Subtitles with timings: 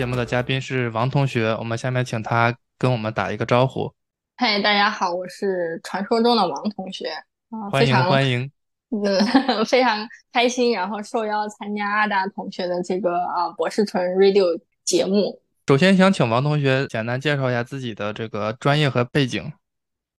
[0.00, 3.92] 节目的嘉宾是王同学，我们下面请他跟我们打一个招呼。
[4.34, 7.08] 嗨，大家好，我是传说中的王同学
[7.50, 8.50] 啊，欢迎欢迎，
[8.88, 15.38] 嗯，非常开心，然后受邀参加阿达同学的这个啊博士纯 radio 节目。
[15.66, 19.52] 首先想请王同学简单介绍一下自己的这个专业和背景。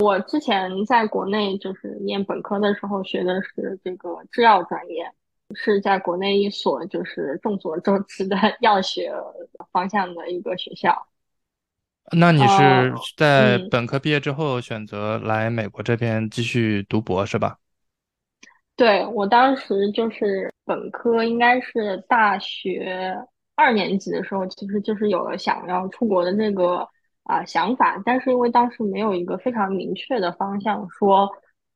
[0.02, 5.12] 我之前在国内就是念本科的时候学的是这个制药专业。
[5.56, 9.12] 是在国内一所就是众所周知的 药学
[9.72, 11.08] 方向的一个学校。
[12.18, 17.58] 那你是在本科毕业之后选择来美国这边继续读博是吧？
[18.76, 23.16] 对我当时就是本科应该是大学
[23.56, 26.88] 二年级的时候，其实就是有了想要出国的这个
[27.24, 31.32] 啊想法，但是因为当时没有一个非常明确的方向说。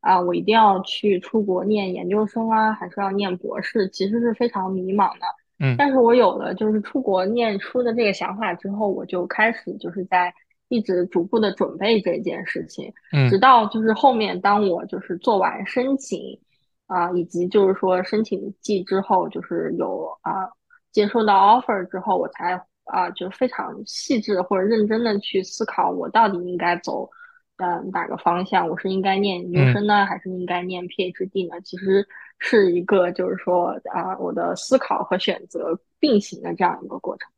[0.06, 3.90] 啊，我一定要去出国念研究生啊，还是要念博士？
[3.90, 5.26] 其实是非常迷茫的。
[5.60, 10.32] 嗯，但是我有了就是出国念书的这个想法之后，我就开始就是在
[10.68, 12.94] 一直逐步的准备这件事情。
[13.14, 16.40] 嗯，直到就是后面当我就是做完申请
[16.86, 20.48] 啊，以及就是说申请季之后，就是有啊
[20.92, 27.10] 接收到 offer 之后，我才啊就非常细致或者认真的去思考我到底应该走。
[27.58, 28.68] 呃，哪个方向？
[28.68, 31.60] 我是应该念研究生呢，还是应该念 PhD 呢？
[31.62, 32.06] 其实
[32.40, 37.30] 是一个，就是说啊，我的思考和选择并行的这样一个过程。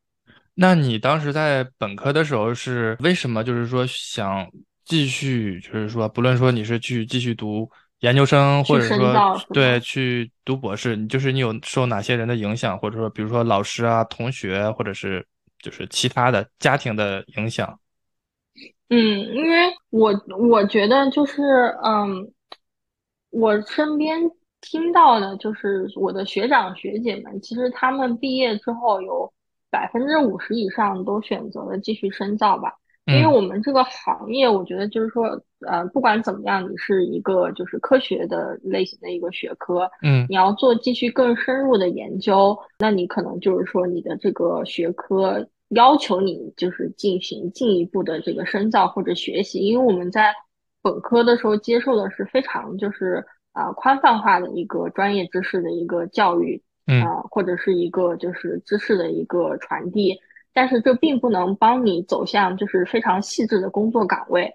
[0.55, 3.43] 那你当时在本科的时候是为什么？
[3.43, 4.49] 就是说想
[4.85, 7.69] 继续，就是说不论说你是去继续读
[7.99, 15.23] 研究生，或者说对去读博士，你就是你有受哪些人的影响，或者说比如说老师啊、同学，或者是
[15.61, 17.79] 就是其他的家庭的影响？
[18.89, 20.13] 嗯，因为我
[20.49, 21.41] 我觉得就是，
[21.83, 22.31] 嗯，
[23.29, 24.31] 我身边
[24.61, 29.31] 听到的就是我的学长学姐们，其实他们毕业之后有
[29.69, 32.73] 百分之五十以上都选择了继续深造吧。
[33.05, 45.47] 因为我们这个行业，我觉得就是说，呃，不管怎么样，你是一个就是科学的类型的一个学科，嗯，你要做继续更深入的研究，那你可能就是说你的这个学科。
[45.69, 50.33] 要求你就是进行进一步的这个深造或者学习，因为我们在
[50.81, 56.63] 本科的时候接受的是非常就是啊宽泛化的一个专业知识的一个教育，
[57.03, 60.17] 啊或者是一个就是知识的一个传递，
[60.53, 64.53] 但是这并不能帮你走向就是非常细致的工作岗位，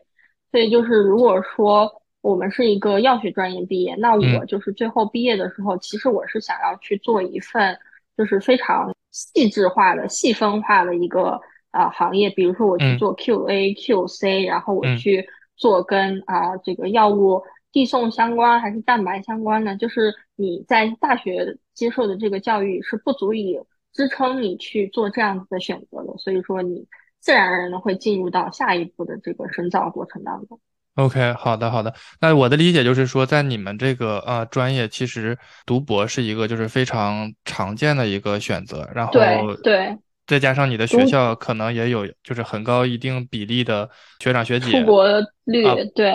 [0.51, 7.79] 所以就是如果说我们是一个药学专业毕业，那我就是最后毕业的时候，其实我是想要去做一份
[8.17, 8.95] 就是非常。
[9.13, 11.41] 细致化的、细分化的一个
[11.71, 23.61] 啊行业，比如说我去做 QA、QC，然后我去做跟啊这个药物递送相关还是蛋白相关的，就是你在大学接受的这个教育是不足以
[23.93, 26.87] 支撑你去做这样子的选择的，所以说你
[27.21, 30.59] 自然而然的会进入到下一步的这个深造过程当中。
[30.95, 31.95] OK，好的好的。
[32.21, 38.87] 那我的理解就是说，在你们这个呃专业，其实读博是一个就是非常常见的一个选择。
[38.95, 43.89] 然后对对，再加上你的学校可能也有就是很高一定比例的
[44.21, 45.07] 学长学姐出国
[45.45, 45.65] 率，
[45.95, 46.13] 对。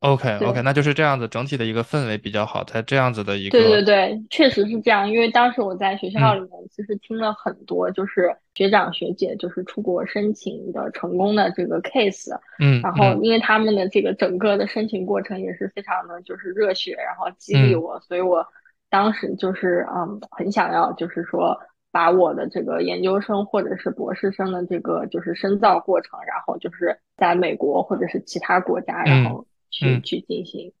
[0.00, 5.06] OK OK，那就是这样子，整体的一个氛围比较好，在这样子的一个对对对，确实是这样。
[5.06, 12.34] 因为当时我在学校里面，其实听了很多，就是学长学姐就是出国申请的成功的这个 case。
[12.58, 18.42] 嗯，然后因为他们的这个整个的申请过程也是非常的就是热血，然后激励我，所以我
[18.88, 21.54] 当时就是嗯很想要就是说
[21.92, 29.44] 把我的这个研究生或者是博士生的这个就是深造过程，然后就是在美国或者是其他国家，然后。
[29.70, 30.72] 去去进行，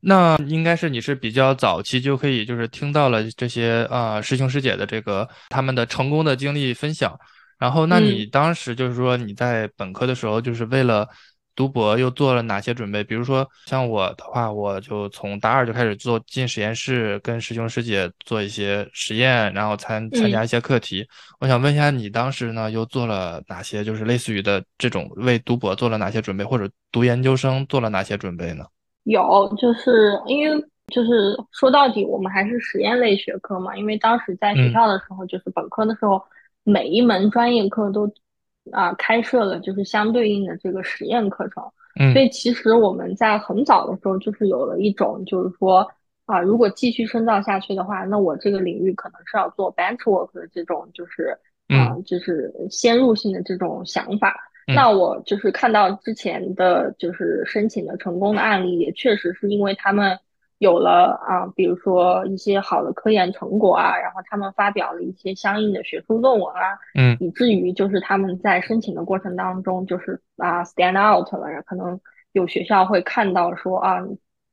[0.00, 7.18] 那应该是你是比较早期就可以就是听到了这些啊师兄师姐的这个他们的成功的经历分享，
[7.58, 11.08] 然后那你当时就是说你在本科的时候就是为了
[11.60, 13.04] 读博又做了哪些准备？
[13.04, 21.06] 比如说像我的话，我就从大二就开始做进实验室，跟师兄师姐做一些实验，然后参参加一些课题。
[21.38, 26.66] 我想问一下你当时呢又做了哪些就是类似于的这种为读博做了哪些准备，或者？
[26.92, 28.64] 读研究生做了哪些准备呢？
[29.04, 33.76] 有，就是因为就是说到底，我们还是实验类学科嘛。
[33.76, 36.20] 因为当时在学校的时候，就是本科的时候，
[36.64, 38.12] 每一门专业课都
[38.72, 41.62] 啊开设了就是相对应的这个实验课程。
[41.98, 45.86] 嗯，所以其实我们在很早的时候就是有了一种就是说
[46.26, 51.36] 啊，如果继续深造下去的话，那我这个领域可能是要做 bench work 的这种就是
[51.68, 54.36] 啊就是先入性的这种想法。
[54.66, 60.16] 那我就是看到之前的就是申请的成功的案例，也确实是因为他们
[60.60, 71.98] 有了啊，比如说一些好的科研成果啊，然后他们发表了一些相应的学术论文啊，嗯，以至于就是他们在申请的过程当中，就是啊 stand out 了，可能
[72.32, 74.06] 有学校会看到说啊，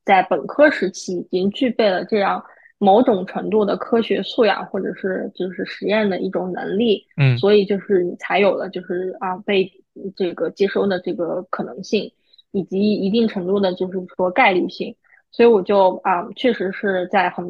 [0.06, 2.42] 在本科时期已经具备了这样
[2.78, 9.70] 某种程度的科学素养，或者是就是实验的一种能力，嗯，所以就是你才有了就是啊被
[10.16, 12.14] 这个接收的这个可能性，
[12.52, 14.96] 以及一定程度的就是说概率性。
[15.32, 17.46] 所以我就啊，确实是在很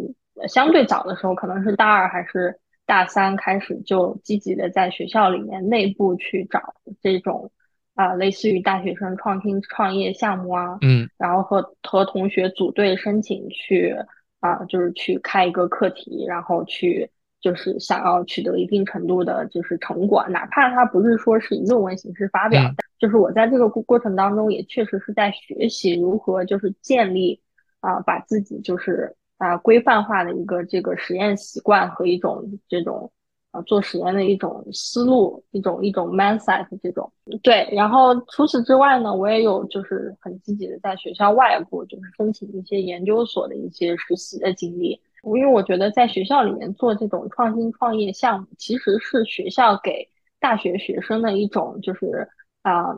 [0.48, 7.50] 相对早的时候，可能是大二还是大三开始，就积极的在学校里面内部去找这种
[7.96, 13.96] 啊，类似于大学生创新创业项目啊，嗯，然后和和同学组队申请去
[14.40, 17.10] 啊，就是去开一个课题，然后去
[17.40, 22.62] 就是想要取得一定程度的就是成果，哪怕它不是说是以论文形式发表，
[23.00, 27.40] 就是我在这个过过程当中也确实是在学习如何就是建立。
[27.80, 33.12] 啊，把自己就是啊规范化的一个这个实验习惯和一种这种
[33.52, 37.12] 啊做实验的一种思路，一种一种 mindset 这种
[37.44, 37.70] 对。
[37.72, 45.00] 然后除此之外呢，我也有就是很积极的在学校外部就是申请一些研究所的一些实习的经历。
[45.24, 50.10] 因为我觉得在学校里面做这种创新创业项目，其实是学校给
[50.40, 52.28] 大学学生的一种就是
[52.64, 52.96] 啊。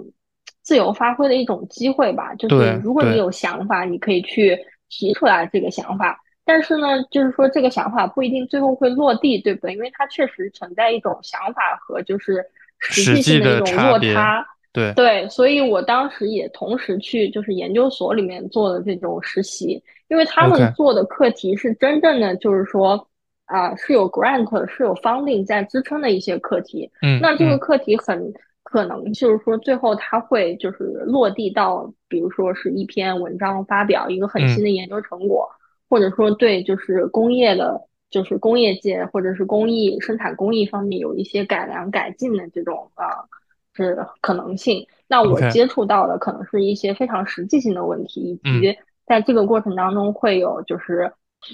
[0.70, 4.56] 自由发挥的一种机会吧，就是如果你有想法，你可以去
[4.88, 6.22] 提出来这个想法。
[6.46, 9.74] 但是呢，就是说这个想法不一定最后会落地，对不对？
[9.74, 12.46] 因为它确实存在一种想法和就是
[12.78, 14.46] 实际性的一种落差。
[14.72, 23.08] 对对，所以我当时也同时去就是研究所里面做的这种实习，因为他们做的课题是真正的就是说
[23.46, 26.92] 啊是有 grant 是有 funding 在支撑的一些课题。
[27.02, 28.32] 嗯，那这个课题很。
[28.72, 35.50] 可能就是说，最后它会就是落地到，比如说是一篇文章发表一个很新的研究成果，
[35.90, 37.82] 或者说对就是工业的，
[38.12, 43.26] 就是工业界或者是工艺生产工艺方面有一些改良改进的这种啊
[43.74, 44.86] 是可能性。
[45.08, 48.78] 那我接触到的可能是一些非常实际性的问题，以及
[49.08, 51.12] 在这个过程当中会有就是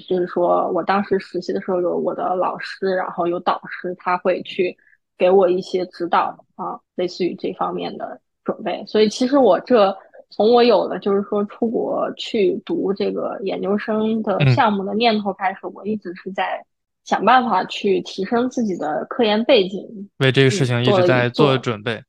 [0.09, 4.77] 就是说我当时实习的时候有我的老师，然后有导师，他会去。
[5.17, 8.83] 给我一些指导啊，类似于这方面的准备。
[8.85, 9.95] 所以其实我这
[10.29, 16.65] 从我有了就是说出国去读这个研究生的项目的念头开始，我一直是在
[17.03, 22.01] 想办法去提升自己的科研背景，为这个事情一直在做准备。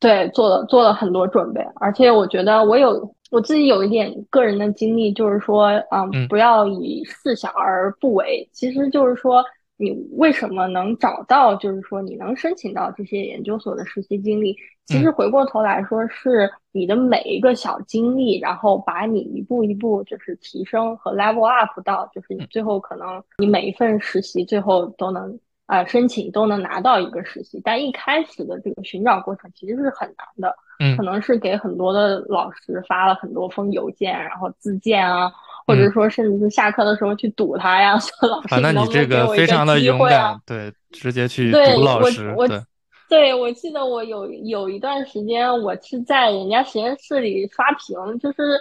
[0.00, 9.44] 对，做了做了很多准备，而且我觉得我有我自己有一点个人的经历，就是说，嗯，不要以事小而不为，其实就是说。
[9.78, 11.54] 你为什么能找到？
[11.56, 14.56] 就是说，你能申请到这些研究所的实习经历，
[14.86, 27.60] 其实回过头来说，是你的每一个小经历，然后把你一步一步就是提升和 level up 到，就是你最后可能你每一份实习最后都能啊申请都能拿到一个实习。
[27.62, 35.30] 但一开始的这个寻找过程其实是很难的，嗯，可能是给很多的老师发了很多封邮件，然后自荐啊。
[35.66, 42.26] 或者说，甚至是下课的时候去堵他呀， 说老师，那你这个非常的勇敢，对，直接去堵老师。
[42.26, 42.48] 对，我，
[43.08, 48.58] 对我记得我有有一段时间，我是在人家实验室里刷屏，就是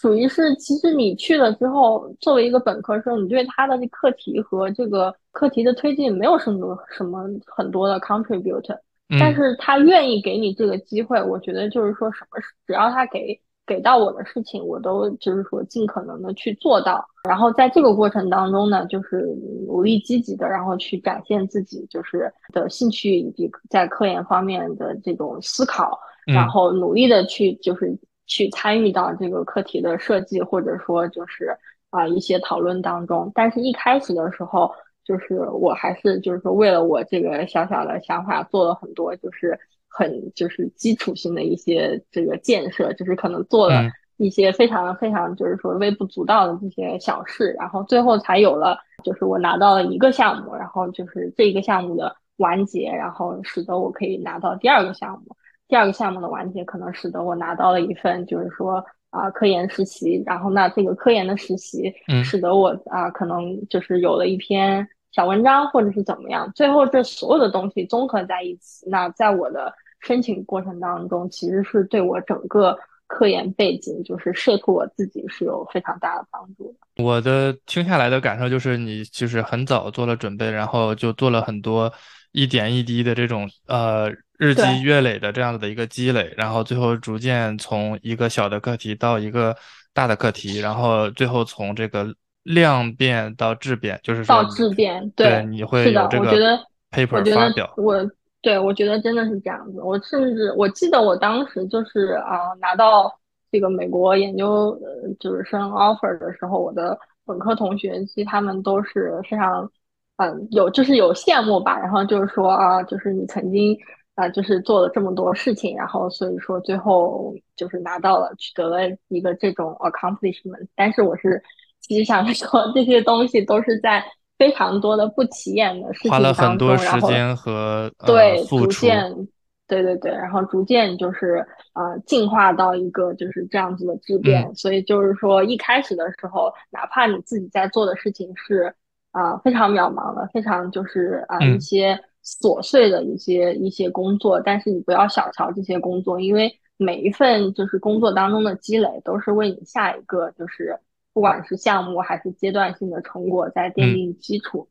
[0.00, 8.76] 属于是，其实你去了之后，作为一个本科生，你对他的课题和这个课题的推进没有什么什么很多的 contribute，
[9.18, 13.40] 但是他愿意给你这个机会，我觉得就是说什么，只要他给。
[13.66, 17.04] 给到我的事情，我都就是说尽可能的去做到。
[17.28, 19.26] 然后在这个过程当中呢，就是
[19.66, 31.56] 努力积极的，然后去展现自己就是的兴趣以及在科研方面的这种思考，然后努力的去就是去参与到这个课题的设计或者说就是
[31.88, 33.32] 啊一些讨论当中。
[33.34, 34.70] 但是一开始的时候，
[35.04, 39.58] 就是我还是就是说为了我这个小小的想法做了很多就是。
[39.96, 55.36] 很就是基础性的一些这个建设，就是可能做了一些非常非常就是说微不足道的这些小事，然后最后才有了就是我拿到了一个项目，然后就是这一个项目的完结，然后使得我可以拿到第二个项目，
[55.68, 69.72] 第二个项目的完结可能使得我拿到了一份就是说啊科研实习，然后那这个科研的实习使得我啊可能就是有了一篇小文章或者是怎么样，最后这所有的东西综合在一起，那在我的。
[70.04, 77.02] 申请过程当中，其实是对我整个科研背景，就是设图我自己是有非常大的帮助的。
[77.02, 81.92] 我的听下来的感受就是，你就是很早做了准备，然后就做了很多
[82.32, 89.56] 一点一滴的这种呃日积月累的这样子的一个积累，然后最后逐渐从一个小的课题到一个
[89.92, 96.58] 大的课题，然后最后从这个量变到质变，就是到质变，对，你会，有这个
[96.90, 97.72] paper 发表。
[97.76, 98.08] 我
[98.44, 99.80] 对我觉得真的是这样子。
[99.80, 103.10] 我甚至我记得我当时就是啊拿到
[103.50, 109.70] 这个美国研究呃就是生 offer 的时候，我的本科同学其实他们都是非常
[110.16, 113.74] 嗯有就是有羡慕吧，然后就是说啊就是你曾经
[114.14, 120.68] 啊就是做了这么多事情，然后所以说最后就是拿到了取得了一个这种 accomplishment。
[120.76, 121.42] 但是我是
[121.80, 124.04] 其实想说这些东西都是在
[124.38, 129.28] 非常多的不起眼的事花了很情当中，然后多时间和呃对，逐渐
[129.66, 138.74] 对对对，然后逐渐就是呃进化到一个就是这样子的质变，嗯所以就是说一开始的时候，哪怕你自己在做的事情是
[139.12, 141.60] 啊、呃非常渺茫的，非常就是啊、呃一嗯。
[141.60, 150.78] 些琐碎的一些一些工作，但是你不要小瞧这些工作，因为每一份就是工作当中的积累，都是为你下一个就是
[151.14, 153.94] 不管是项目还是阶段性的成果在奠嗯。
[153.94, 154.68] 定基础。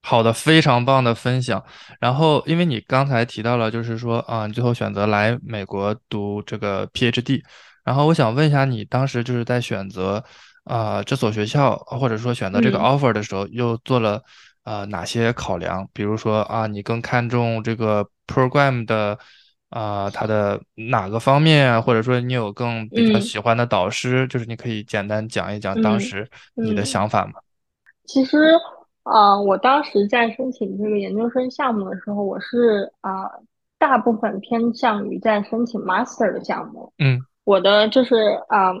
[0.00, 1.62] 好的，非常棒的分享。
[2.00, 7.42] 然后，因为你刚才提到了，就是说啊，你最后选择来美国读这个 PhD。
[7.84, 10.24] 然后，我想问一下，你当时就是在选择
[10.64, 14.22] 啊这所学校，或者说选择这个嗯 offer 的时候，又做了
[14.62, 15.86] 啊哪些考量？
[15.92, 19.18] 比如说啊，你更看重这个 program 的
[19.70, 26.86] 啊他的哪个方面啊，或者说你有更比较嗯喜欢的导师，就是你可以简单讲一讲当嗯时你的嗯。
[26.86, 27.34] 想法吗？
[28.04, 28.54] 其实，
[29.02, 33.28] 啊，我当时在申请这个研究生项目的时候，我是啊、
[33.78, 36.90] 大部分偏向于在申请 master 的项目。
[36.98, 38.14] 嗯我的就是
[38.48, 38.72] 啊、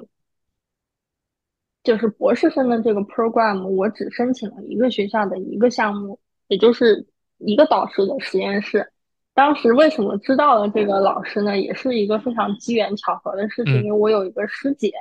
[1.82, 8.90] 就是博士生的这个 program，我只申请了一个学校的一个项目，也就是一个导师的实验室。
[9.38, 11.56] 当时为什么知道了这个老师呢？
[11.56, 14.92] 也是一个非常机缘巧合的事情，嗯因为我有一个师姐，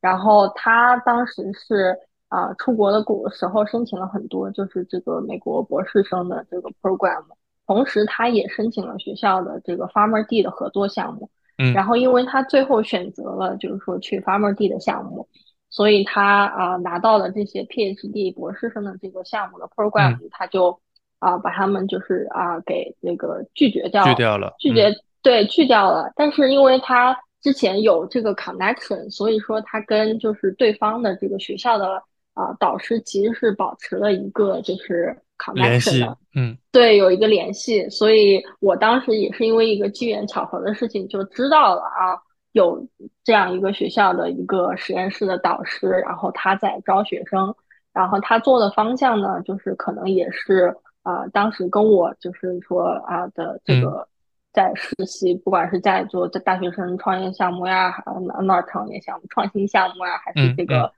[0.00, 7.22] 然后她当时是啊、出国的古时候申请了很多就是这个美国博士生的这个 program，
[7.64, 11.30] 同时她也申请了学校的这个 Farmer D 的合作项目。
[11.58, 15.28] 嗯然后因为她最后选择了就是说去 Farmer D 的项目，
[15.70, 20.80] 所以他啊、拿到了这些 PhD 博士生的这个项目的 program，嗯，他就
[21.26, 24.54] 啊、把他们就是啊、给那个拒绝掉，拒掉了。
[24.60, 26.12] 拒绝嗯对拒掉了。
[26.14, 32.00] 但是因为他之前有这个 connection，所以说他跟就是对方的这个学校的
[32.34, 36.16] 啊、导师其实是保持了一个就是 connection 的。
[36.36, 42.14] 嗯对，有一个联系，所以我当时也是因为一个机缘巧合的事情就知道了啊，
[42.52, 42.86] 有
[43.24, 47.52] 这样一个学校的一个实验室的导师，然后他在招学生，
[47.92, 54.08] 然后他做的方向呢，就是可能也是啊、呃当时跟我就是说啊的这嗯个
[54.52, 60.92] 在实习，不管是在做在大学生创业项目呀，呃哪哪儿创业项目、创新项目啊，还是这个。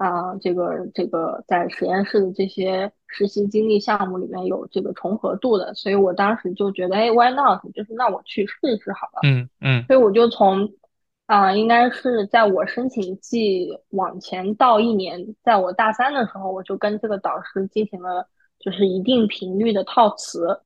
[0.00, 7.60] 啊、这个这个在实验室的这些实习经历项目里面有这个重合度的，所以我当时就觉得，哎，why not？
[7.74, 9.20] 就是那我去试一试好了。
[9.24, 10.66] 嗯嗯所以我就从
[11.26, 18.26] 啊、应该是在我申请季往前到一年，在我大三的时候，我就跟这个导师进行了
[18.60, 20.60] 就是一定频率的套词。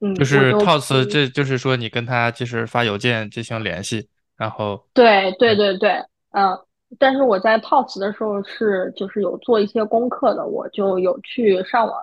[0.00, 1.08] 嗯，就是套词，嗯。
[1.08, 5.56] 这就是说你跟他就是发邮件进行联系，然后对对嗯。
[5.56, 5.90] 对对，
[6.32, 6.58] 嗯，
[6.98, 11.96] 但是我在套词的时候是就是有做一些功课的，我就有去上网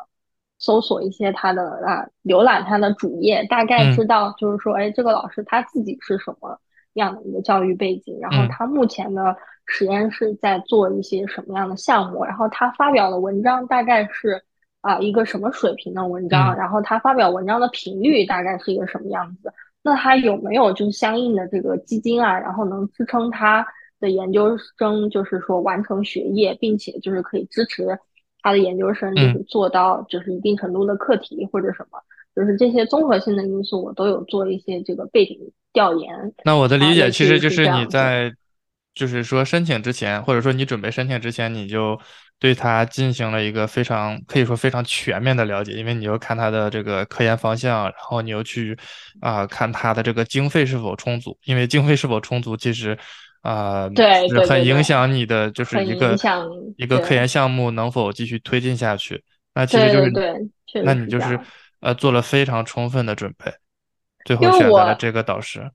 [0.60, 3.92] 搜索一些他的啊，浏览他的主页，大概嗯。
[3.94, 6.58] 知道就是说，哎，这个老师他自己是什么
[6.94, 8.48] 样的一个教育背景，然后嗯。
[8.48, 9.36] 他目前的
[9.66, 14.42] 实验室在做一些什么样的项目，然后他发表的文章大概是
[14.82, 19.52] 啊一个什么水平的文章，嗯然后他发表文章的频率大概是一个什么样子。
[19.82, 23.66] 那他有没有就是相应的这个基金啊，然后能支撑他
[24.00, 27.98] 的研究生，就是说完成学业，并且就是可以支持
[28.42, 32.00] 他的研究生就是嗯，做到就是一定程度的课题或者什么，
[32.36, 35.38] 就是这些综合性的因素，我都有做一些这个背景
[35.72, 37.70] 调研那我的啊，理解其实就是。
[37.70, 38.34] 你在
[38.96, 41.98] 就是说申请之前，或者说你准备申请之前，你就
[42.40, 48.78] 对它进行了一个非常可以说非常全面的了解，因为你又看它的这个科研方向，然后你又去
[49.22, 52.98] 啊、看它的这个经费是否充足，因为经费是否充足，其实
[53.42, 56.16] 啊、对是很影响你的就是一个
[56.78, 59.24] 一个科研项目能否继续推进下去。
[59.54, 60.34] 那其实就是对
[60.84, 61.40] 那你就是。
[61.82, 63.50] 呃做了非常充分的准备，
[64.26, 65.72] 最后选择了这个导师。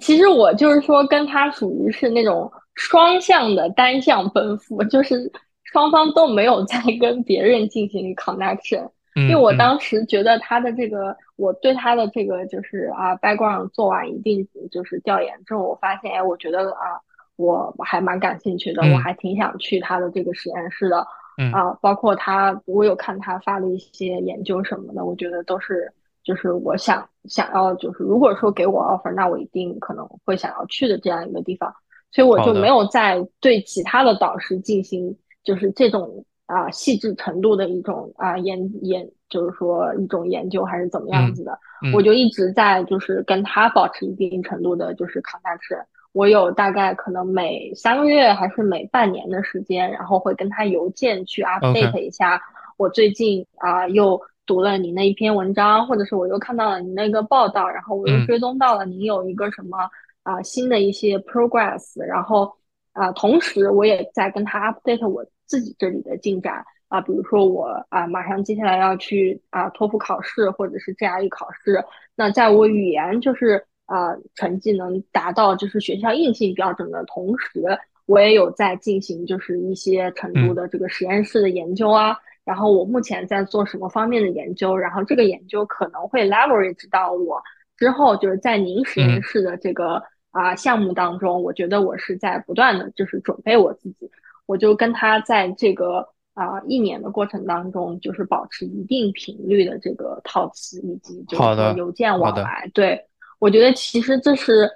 [0.00, 5.30] 其实我就是说，跟他属于是那种双向的单向奔赴，就是
[5.72, 8.88] 双方都没有在跟别人进行 connection。
[9.16, 17.00] 因为我当时觉得他的这个，我对他的这个就是啊 background 做完一定就是调研之后，我发现，哎，我觉得啊，
[17.36, 21.06] 我还蛮感兴趣的，我还挺想去他的这个实验室的。
[21.52, 25.90] 啊，包括他，我有看他发的一些研究什么的，我觉得都是，
[26.22, 31.74] 就是我想想要，就是如果说给我 offer，那我一定可能会想要去的这样一个地方，
[32.12, 41.58] 所以我就没有再对其他的导师进行，就是这种啊细致程度的一种啊研研，就是说一种研究还是怎么样子的，
[41.94, 45.84] 我就一直在就是跟他保持一定程度的，就是 connection。
[46.12, 52.42] 我有大概可能每三个月还是每半年的时间，然后会跟他邮件去 update 一下
[52.76, 59.78] 我最近啊又读了你那一篇文章，或者是我又看到了你那个报道，然后我又追踪到了你有一个什么
[60.24, 62.52] 啊新的一些 progress，然后
[63.00, 73.64] 啊同时我也在跟他 update 我自己这里的进展啊，比如说我啊马上接下来要去啊托福考试或者是 GRE 考试，那在我语言就是。
[73.90, 77.60] 啊，成绩能达到就是学校硬性标准的同时，
[78.06, 82.16] 我也有在进行就是一些程度的这个实验室的研究啊。
[82.44, 84.76] 然后我目前在做什么方面的研究？
[84.76, 87.42] 然后这个研究可能会 leverage 到我
[87.76, 90.00] 之后就是在您实验室的这个
[90.30, 91.42] 啊项目当中。
[91.42, 94.10] 我觉得我是在不断的就是准备我自己。
[94.46, 103.06] 我就跟他在这个啊一年的过程当中，就是保持一定频率的这个套词以及就是邮件往来，对。
[103.38, 104.70] 我觉得其实这是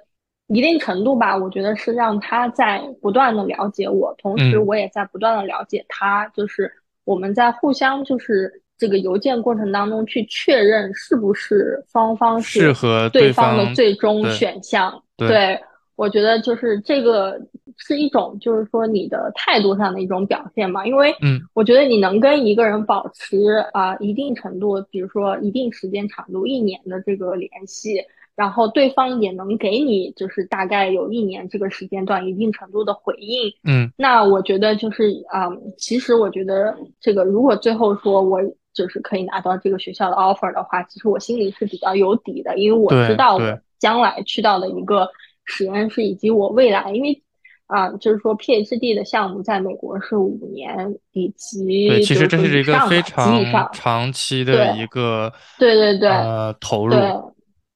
[0.47, 6.71] 一定程度吧，我觉得是让他在不断的了解我，同时我也在不断的了解他，就是
[7.03, 15.01] 我们在互相就是这个邮件过程当中去确认是不是双方适合对方的最终选项。
[15.17, 15.59] 对，
[15.95, 17.39] 我觉得就是这个
[17.77, 23.37] 是一种就是说你的态度上的一种表现嘛，因为嗯，我觉得你能跟一个人保持
[23.73, 28.01] 啊一定程度，比如说一定时间长度一年的这个联系。
[28.35, 38.41] 然后对方也能给你，就是大概有一年这个时间段一定程度的回应，嗯，那我觉得就是啊，其实我觉得这个如果最后说我
[38.75, 45.09] 就是可以拿到这个学校的 offer 的话，其实我心里是比较有底的，因为我知道我将来去到的一个
[45.45, 47.23] 实验室以及我未来，因为
[47.67, 56.93] 啊，就是说 PhD 的项目在美国是五年，以及对，其实这是一个非常长期的一个对对对呃投入。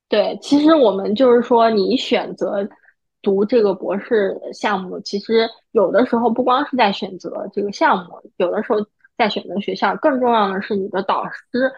[0.08, 2.68] 对，其实我们就是说，你选择
[3.22, 8.80] 读这个博士项目，其实有的时候不光是在选择这个项目，有的时候
[9.20, 11.72] 在选择学校，更重要的是你的导师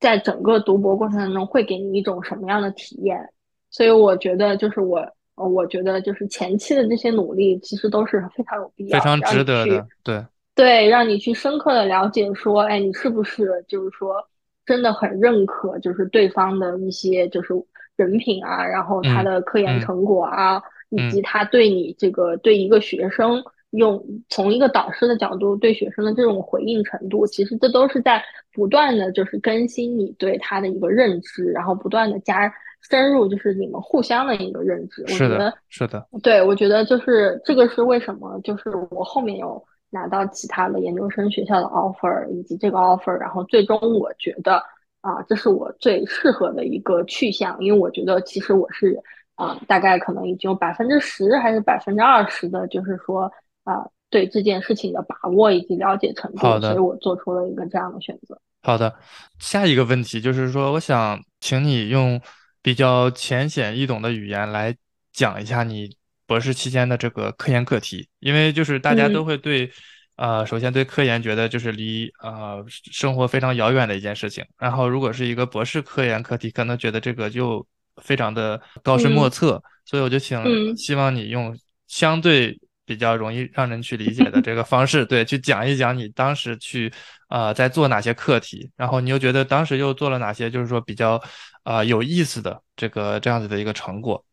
[0.00, 3.28] 在整个读博过程当中会给你一种什么样的体验。
[3.70, 9.86] 所以我觉得，就是我，我觉得就是前期的这些努力，其实都是非常有必要、非常值得的。
[10.02, 10.24] 对
[10.56, 14.26] 对，让你去深刻的了解，说，哎，你是不是就是说。
[14.66, 17.52] 真的很认可，就是对方的一些就是
[17.96, 32.52] 人品啊，然后他的科研成果啊，以及他对你这个对一个学生用从一个导师的角度对学生的这种回应程度，其实这都是在不断的就是更新你对他的一个认知，然后不断的加
[32.88, 35.02] 深入就是你们互相的一个认知。
[35.02, 39.62] 我觉得是的，对，我觉得就是这个是为什么，就是我后面有。
[39.92, 44.62] 拿到其他的研究生学校的 offer，以及这个 offer，然后最终我觉得
[45.00, 48.96] 啊，这是我最适合的一个去向，因为我觉得其实我是
[49.34, 53.28] 啊，大概可能已经有百分之十还是百分之二十的，就是说
[53.70, 58.40] 啊，对这件事情的把握以及了解程度，所以我做出了一个这样的选择。
[58.62, 58.94] 好的，
[59.38, 62.20] 下一个问题就是说，我想请你用
[62.62, 64.76] 比较浅显易懂的语言来
[65.12, 65.90] 讲一下你。
[66.26, 69.68] 博士期间的这个科研课题，因为就是大家都会对，
[70.14, 77.66] 呃，首先对科研觉得就是离呃生活非常遥远的一件事情，然后如果是一个博士科研课题，可能觉得这个就
[78.00, 80.40] 非常的高深莫测，所以我就请
[80.76, 81.52] 希望你用
[81.88, 82.56] 相对
[82.90, 86.92] 比较容易让人去理解的这个方式， 对，去讲一讲你当时去
[87.28, 91.22] 啊在做哪些课题，然后你又觉得当时又做了哪些就是说比较
[91.62, 94.24] 啊有意思的这个这样子的一个成果。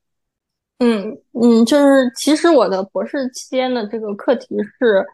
[0.80, 4.48] 嗯嗯，就是其实我的博士期间的这个课题
[4.80, 5.06] 是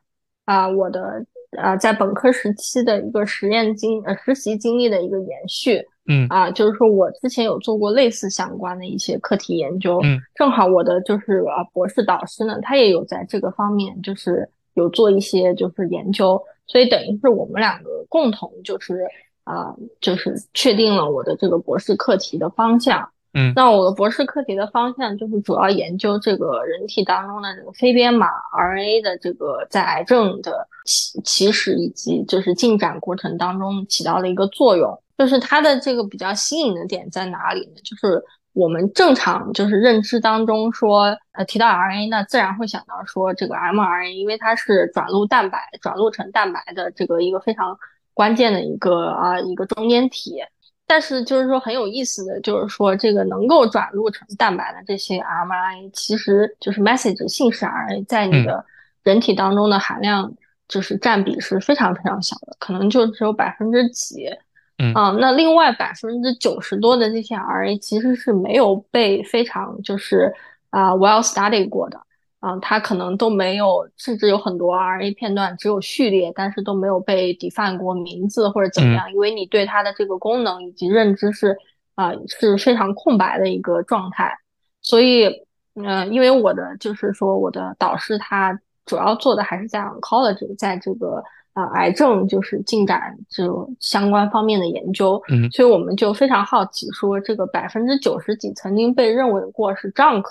[0.46, 1.26] 啊，我的
[1.58, 5.86] 啊在本科时期的一个实验经呃实习经历的一个延续。
[6.06, 10.00] 嗯啊，就是说我之前有做过类似相关的一些课题研究。
[10.04, 19.08] 嗯，正好我的就是啊博士导师呢，他也有在这个方面就是有做一些就是研究，所以等于是我们两个共同就是
[19.46, 23.10] 啊就是确定了我的这个博士课题的方向。
[23.36, 35.00] 嗯，那我的博士课题的方向就是主要研究这个人体当中的这个非编码 RNA 的这个在癌症的起起始以及就是进展过程当中起到的一个作用。
[35.18, 37.82] 就是它的这个比较新颖的点在哪里呢？
[37.84, 38.22] 就是
[38.54, 47.78] 我们正常就是认知当中说，呃，提到 RNA，那自然会想到说这个 mRNA，因为它是转录蛋白、转录成蛋白的这个一个非常
[48.14, 50.44] 关键的一个啊一个中间体。
[50.86, 58.64] 但是就是说很有意思的就是说，这个能够转录成蛋白的这些 mRNA，其实就是 message 信使 RNA，在你的
[59.04, 60.32] 人体当中的含量
[60.68, 64.30] 就是占比是非常非常小的，可能就只有百分之几。
[64.80, 70.34] 嗯，那另外百分之九十多的这些 RNA 其实是没有被非常就是
[70.72, 72.02] 啊 well studied 过的，
[72.40, 81.56] 啊，它可能都没有，甚至有很多 RNA 片段只有序列，但是都没有被 define 过名字或者怎么样，因为你对它的这个功能以及认知是
[81.96, 84.36] 啊是非常空白的一个状态，
[84.82, 91.24] 所以，嗯，因为我的就是说我的导师他主要做的还是在 oncology，在这个。
[91.54, 100.24] 啊，癌症就是进展就相关方面的研究，嗯，所以我们就非常好奇，说这个百分之九十几曾经被认为过是 junk，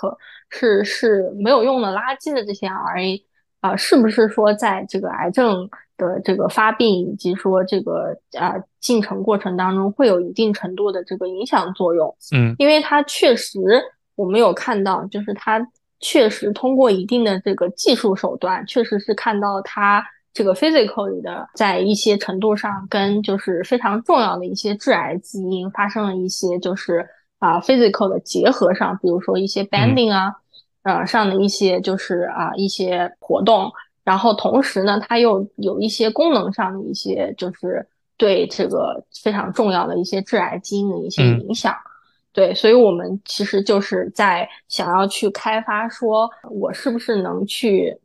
[0.49, 3.23] 是是没有用的垃圾的这些 RNA，
[3.61, 12.13] 啊，是不是说在这个癌症的这个发病以及说这个啊进程过程当中会有一定程度的这个影响作用？
[12.35, 13.81] 嗯，因为它确实
[14.15, 15.65] 我们有看到，就是它
[16.01, 20.03] 确实通过一定的这个技术手段，确实是看到它。
[20.33, 30.33] 这个 physical 里的，在一些程度上跟就是非常重要的一些致癌基因发生了一些就是啊 physical 的结合上，比如说一些 bending 啊，
[30.81, 33.71] 呃上的一些就是啊一些活动，
[34.03, 41.75] 然后同时呢，它又有一些功能上的一些就是对这个非常重要的一些致癌基因的一些影响，
[42.31, 47.95] 对，所以我们其实就是在想要去开发，说我是不是能去。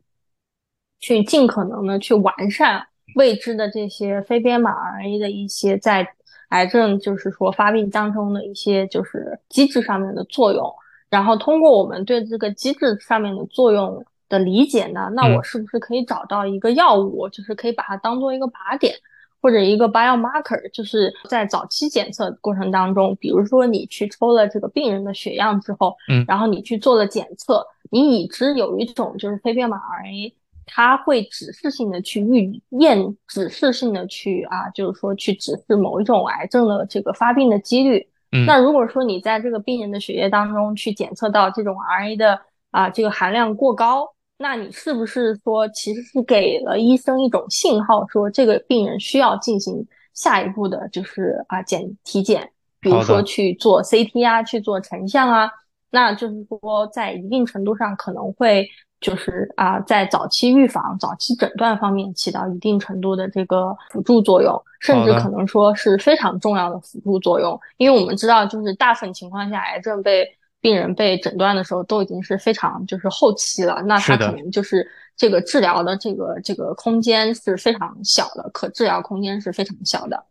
[0.99, 2.85] 去尽可能的去完善
[3.15, 6.07] 未知的这些非编码 RNA 的一些在
[6.49, 10.71] 癌症就是说发病当中的一些就是机制上面的作用，
[11.09, 18.93] 然后通过我们对这个机制上面的作用的理解呢，那我是不是可以找到一个药物，就是可以把它当做一个靶点
[19.41, 30.33] 或者一个 biomarker，就是在早期检测过程当中，比如说你去抽了这个病人的血样之后，嗯，然后你去做了检测，你已知有一种就是非编码 RNA。
[30.71, 38.07] 它会指示性的去预验，指示性的去啊，就是说去指示某一种癌症的这个发病的几率。
[38.31, 55.51] 嗯，那如果说你在这个病人的血液当中去检测到这种 RNA 的啊这个含量过高，那你是不是说其实是给了医生一种信号，说这个病人需要进行下一步的就是啊检体检，比如说去做 CT 啊，去做成像啊，
[55.89, 58.69] 那就是说在一定程度上可能会。
[59.01, 67.59] 就是啊，在早期预防、早期诊断方面起到一定程度的这个辅助作用，甚至可能说是非常重要的辅助作用。
[67.77, 70.27] 因为我们知道，就是大部分情况下，癌症被
[70.61, 74.85] 病人被诊断的时候，都已经是非常就是后期了，那他可能就是
[75.15, 80.21] 这个治疗的这个这个空间是非常小的，可治疗空间是非常小的。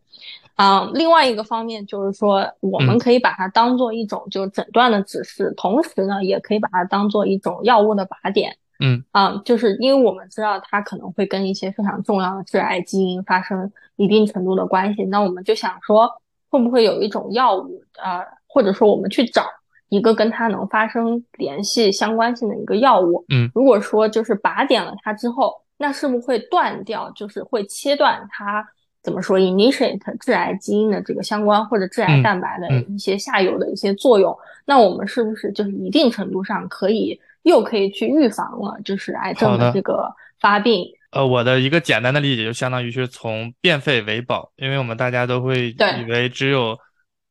[0.59, 8.57] 啊，另外一个方面就是说，我们可以把它当做一种就是诊断的指示，同时呢，也可以把它当做一种药物的靶点。
[8.81, 16.11] 嗯，啊，就是因为我们知道它可能会跟一些非常重要的致癌基因发生一定程度的关系，那我们就想说，
[16.51, 19.44] 会不会有一种药物，呃，或者说我们去找
[19.90, 23.25] 一个跟它能发生联系相关性的一个药物。
[23.29, 28.68] 嗯，如果说就是靶点了它之后，那是不是会断掉，就是会切断它？
[29.03, 40.85] 怎么说？initiate 致癌基因的这个相关或者致癌蛋白的一些下游的一些作用，那我们是不是就是一定程度上可以又可以去预防了，就是癌症的这个发病？
[41.11, 46.79] 呃，我的一个简单的理解就相当于是从变废为宝，因为我们大家都会以为只有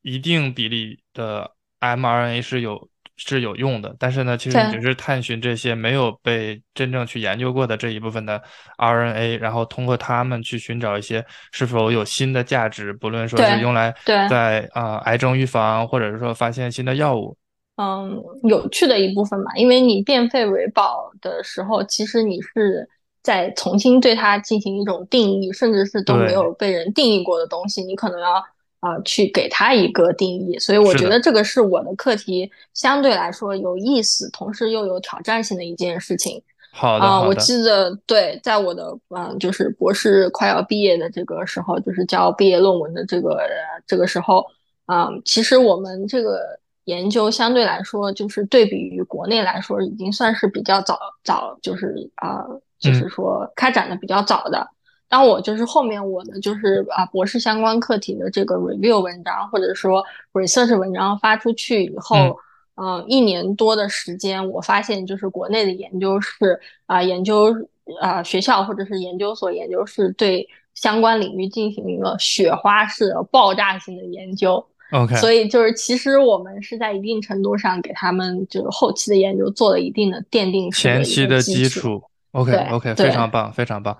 [0.01, 2.89] 一定比例的 mRNA 是有。
[3.17, 8.41] 是有用的，但是呢，其实你只是探寻这些没有被真正去研究过的这一部分的
[8.77, 17.35] RNA，然后通过它们去寻找一些是否有新的价值，不论说是用来在啊癌症预防，或者是说发现新的药物。
[17.77, 22.87] 嗯，有趣的一部分嘛，因为你变废为宝的时候，其实你是
[23.23, 28.43] 在重新对它进行一种定义，甚至是都没有被人定义过的东西，你可能要。
[28.79, 36.41] 啊，去给他一个定义，所以我觉得这个是我的课题，相对来说有意思，同时又有挑战性的一件事情。
[36.71, 43.39] 好的，啊，我记得对，在我的嗯，就是博士快要毕业的这个时候，就是交毕业论文的这个
[43.87, 44.45] 这个时候，
[44.85, 46.39] 啊，其实我们这个
[46.85, 52.45] 研究相对来说，就是对比于国内来说，已经算是比较早早，就是啊，
[52.79, 54.69] 就是说开展的比较早的。
[55.09, 62.37] 当我就是后面我的就是啊博士相关课题的这个 review 文章或者说 research 文章发出去以后，
[62.75, 67.55] 嗯，一年多的时间，我发现就是国内的研究室啊，研究
[68.01, 74.63] 啊学校或者是研究所研究室对相关领域进行一个雪花式的爆炸性的研究。
[74.91, 82.01] OK，所以就是其实我们是在一定程度上给他们就是后期的研究做了一定的奠定前期的基础。
[82.31, 83.97] OK OK，非常棒，非常棒。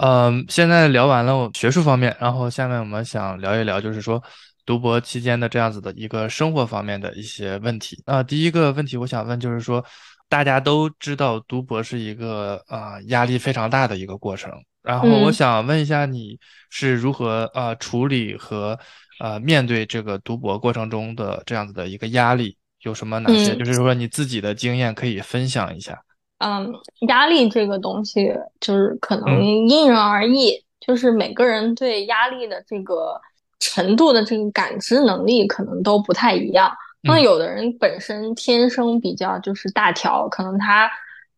[0.00, 4.22] 嗯，现在聊完了学术方面，然后下面我们想聊一聊，就是说。
[4.66, 9.80] 读博期间的这样子的一个生活方面的一些问题啊，第一个问题我想问就是说，
[10.28, 14.50] 大家都知道读博是一个啊压力非常大的一个过程，
[14.82, 16.36] 然后我想问一下你
[16.68, 18.76] 是如何啊处理和
[19.20, 25.96] 呃面对这个读博过程中的这样子的一个压力，有什么哪些就是说你自己的经验可以分享一下？
[26.38, 26.72] 嗯，
[27.08, 33.20] 压力这个东西就是可能因人而异，就是每个人对压力的这个。
[33.58, 36.70] 程度的这个感知能力可能都不太一样。
[37.02, 40.88] 那有的人本身天生比较就是大条，可能他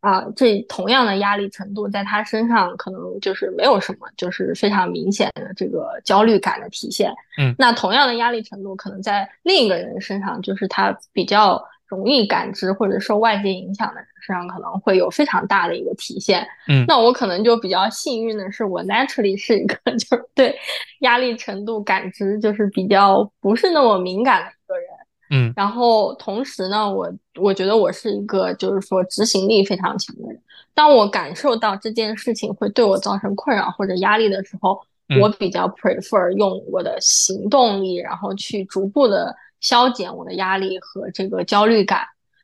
[0.01, 7.13] 啊，这同样的压力程度在他身上可能就是没有什么，就是非常明显的这个焦虑感的体现。
[7.39, 11.65] 嗯，那同样的压力程度可能在另一个人身上，就是他比较。
[11.89, 16.47] 容易感知或者受外界影响的人身上可能会有非常大的一个体现。
[16.69, 20.55] 嗯，那我可能就比较幸运的是，我 naturally 是一个 就是对
[21.01, 24.87] 压力程度感知就是比较不是那么敏感的一个人。
[25.31, 30.39] 嗯，然后同时呢，我我觉得我是一个就是说执行力非常强的人。
[30.75, 34.79] 当我感受到这件事情会对我造成困扰或者压力的时候，
[35.21, 39.35] 我比较 prefer 用我的行动力，然后去逐步的。
[39.61, 42.03] 消减我的压力和这个焦虑感，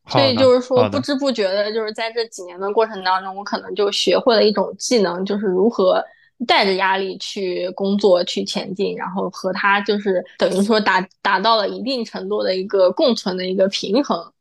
[0.09, 6.05] 所以就是说不知不觉的，就是在这几年的过程当中，我可能就学会了一种技能，就是如何
[6.47, 14.33] 带着压力去工作、去前进，然后和它就是等于说达达到了一定程度的一个共存的一个平衡。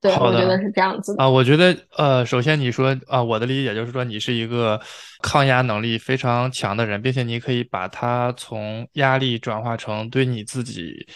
[0.00, 1.28] 对，我觉得是这样子啊。
[1.28, 4.78] 我觉得呃，首先你说啊，我的理解就是说你是一个
[5.22, 11.06] 抗压能力非常强的人，并且你可以把它从压力转化成对你自己。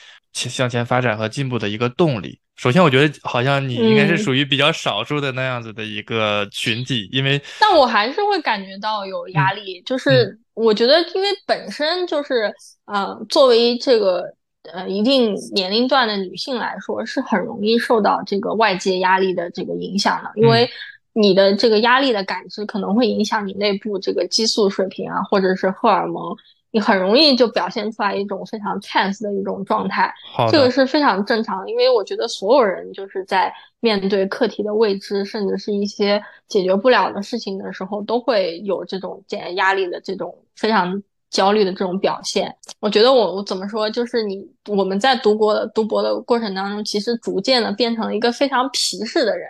[0.46, 2.38] 向前发展和进步的一个动力。
[2.56, 9.80] 首先，我觉得好像你应该是属于比较少数的那样子的一个群体，因为但我还是会感觉到有压力。
[9.86, 12.52] 就是我觉得，因为本身就是，
[12.86, 14.24] 呃，作为这个
[14.72, 20.32] 呃一定年龄段的女性来说，是很容易受到这个外界压力的这个影响的。
[20.34, 20.68] 因为
[21.12, 26.36] 你的这个压力的感知可能会影响你内部这个激素水平啊，或者是荷尔蒙。
[26.70, 30.12] 你很容易就表现出来一种非常 tense 的一种状态，
[30.50, 31.70] 这个是非常正常的。
[31.70, 42.54] 因为我觉得所有人就是在面对课题的未知，甚至是一些解决不了的事情的时候，都会有这种减压力的这种非常焦虑的这种表现。
[42.80, 49.48] 我觉得我我怎么说，就是你我们在读博的读博的过程当中，其实逐渐的变成了一个非常皮实的人。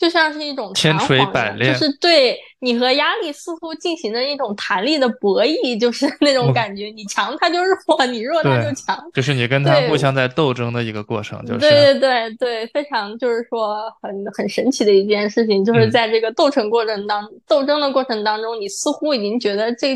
[0.00, 9.62] 就像是一种千锤百炼，就是对你和压力似乎进行的一种弹力的博弈，就是 那种感觉，你强他就弱，你弱他就强，就是你跟。
[9.62, 19.94] 他互相在斗争的一个过程，就是对对对对，非常就是说很很神奇的一件事情，就是在这个斗争过程当斗争的过程当中，你似乎已经觉得这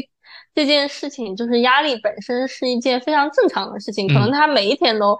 [0.55, 5.19] 这件事情就是压力本身是一件非常正常的事情，可能他每一天都。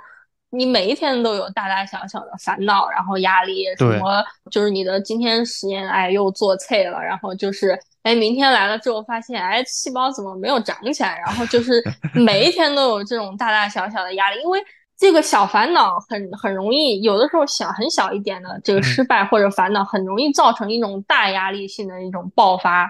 [0.57, 11.83] 你每一天都有大大小小的烦恼，然后压力什么，就是你的今天实验哎又做错了，然后就是哎明天来了之后发现哎细胞怎么没有长起来，然后就是
[12.15, 14.61] 每一天都有这种大大小小的压力，因为
[14.97, 22.89] 这个小烦恼很很容易，有的时候小很小一点的这个失败或者烦恼，很容易造成一种大压力性的一种爆发。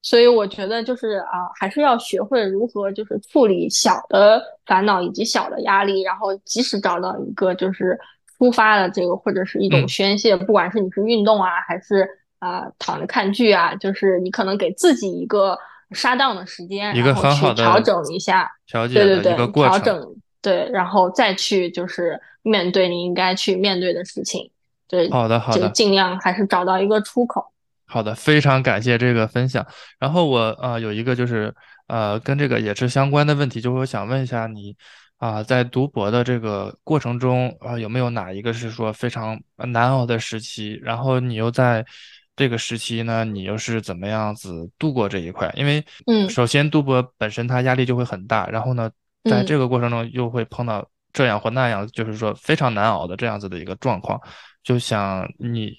[0.00, 7.98] 所以我觉得就是啊，还是要学会如何就是处理小的烦恼以及小的压力，然后及时找到一个就是
[8.38, 12.08] 出发的这个或者是一种宣泄，不管是你是运动啊，还是
[12.38, 15.58] 啊躺着看剧啊，就是你可能给自己一个
[15.90, 24.48] 杀档的时间，一个很好的调整一下，调节对对对，调整对，然后再去就是面对你应该去面对的事情，
[24.86, 27.44] 对，好的好的，就尽量还是找到一个出口。
[27.88, 29.66] 好的，非常感谢这个分享。
[29.98, 31.52] 然后我呃有一个就是
[31.86, 34.76] 呃跟这个也是相关的问题，就是我想问一下你
[35.16, 40.78] 啊，在读博的这个过程中啊，有没有哪一个是说非常难熬的时期？
[40.82, 41.84] 然后你又在
[42.36, 45.52] 这个时期呢，你又是怎么样子度过这一块？
[45.56, 48.88] 因为嗯，首先读博本身它压力就会很大，然后呢，
[49.24, 54.20] 在这个过程中又会碰到这样或那样，就是说非常难熬的这样子的一个状况。
[54.68, 55.72] 就想你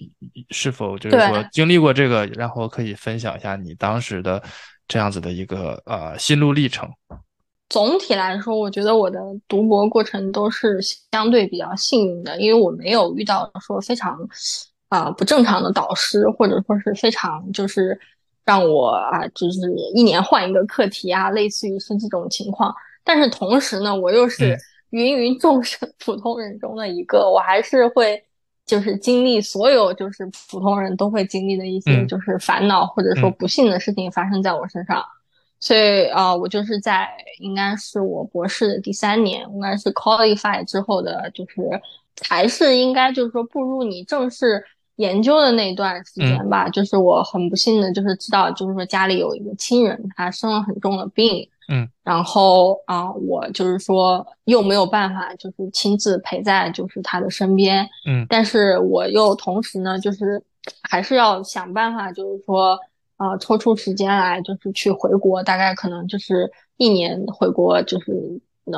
[0.49, 4.41] 是否就是说经历过这个，然后可以分享一下你当时的
[4.87, 6.89] 这样子的一个呃心路历程。
[7.69, 10.79] 总体来说，我觉得我的读博过程都是
[11.11, 14.17] 相对比较幸运的，因为我没有遇到说非常
[14.87, 17.95] 啊不正常的导师，或者说是非常就是
[18.43, 22.73] 让我啊就是一年换一个课题啊，类似于是这种情况。
[23.03, 24.57] 但是同时呢，我又是
[24.89, 28.19] 芸芸众生普通人中的一个，我还是会
[28.69, 35.03] 就是经历所有就是普通人都会经历的一些就是烦恼或者说不幸的事情发生在我身上。
[35.59, 41.61] 所以啊，我就是在应该是我博士的第三年，应该是 qualify 之后的，就是
[42.21, 44.63] 还是应该就是说步入你正式
[44.97, 46.69] 研究的那段时间吧。
[46.69, 60.43] 就是我很不幸的，就是知道就是说家里有一个亲人他生了很重的病，嗯，然后啊，我就是说又没有办法就是亲自陪在就是他的身边，嗯，但是我又同时呢，就是
[60.83, 62.77] 还是要想办法，就是说。
[63.19, 68.13] 啊，抽出时间来就是去回国，大概可能就是一年回国，就是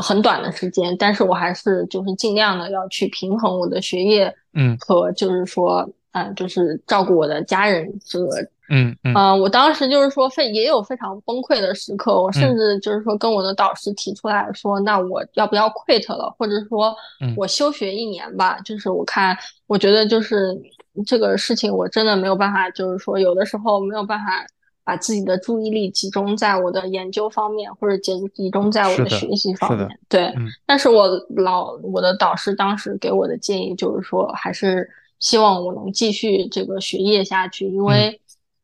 [0.01, 0.97] 很短的时间。
[0.97, 8.30] 但是我还是就是尽量的要去平衡我的学业，嗯，和就是说，嗯，就是照顾我的家人这个，
[8.71, 9.39] 嗯嗯。
[9.39, 16.95] 我当时就是说非也有非常崩溃的时刻，我甚至就是说跟我的导师提出来说，那我要不要 quit 了，或者说
[17.38, 18.60] 我休学一年吧？
[18.65, 20.60] 就是我看，我觉得就是。
[21.07, 24.45] 这个事情我真的没有办法，就是说有的时候没有办法
[24.84, 29.88] 把自己的注意力集中在我的研究方面，或者集集中在我的学习方面。
[30.10, 30.34] 对，
[30.65, 31.07] 但是我
[31.38, 34.86] 老我的导师当时给我的建议就是说，还是
[35.17, 38.19] 希望我能继续这个学业下去，因为，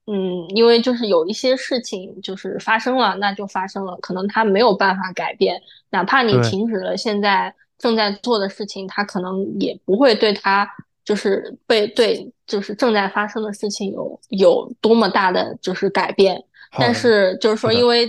[0.07, 10.67] 嗯，因为就是有一些事情就是发生了，那就发生了，可能他没有办法改变，哪怕你停止了现在正在做的事情，他可能也不会对他。
[11.05, 16.43] 就是被对，就是正在发生的事情有有多么大的就是改变，
[16.77, 18.05] 但是就是说，因为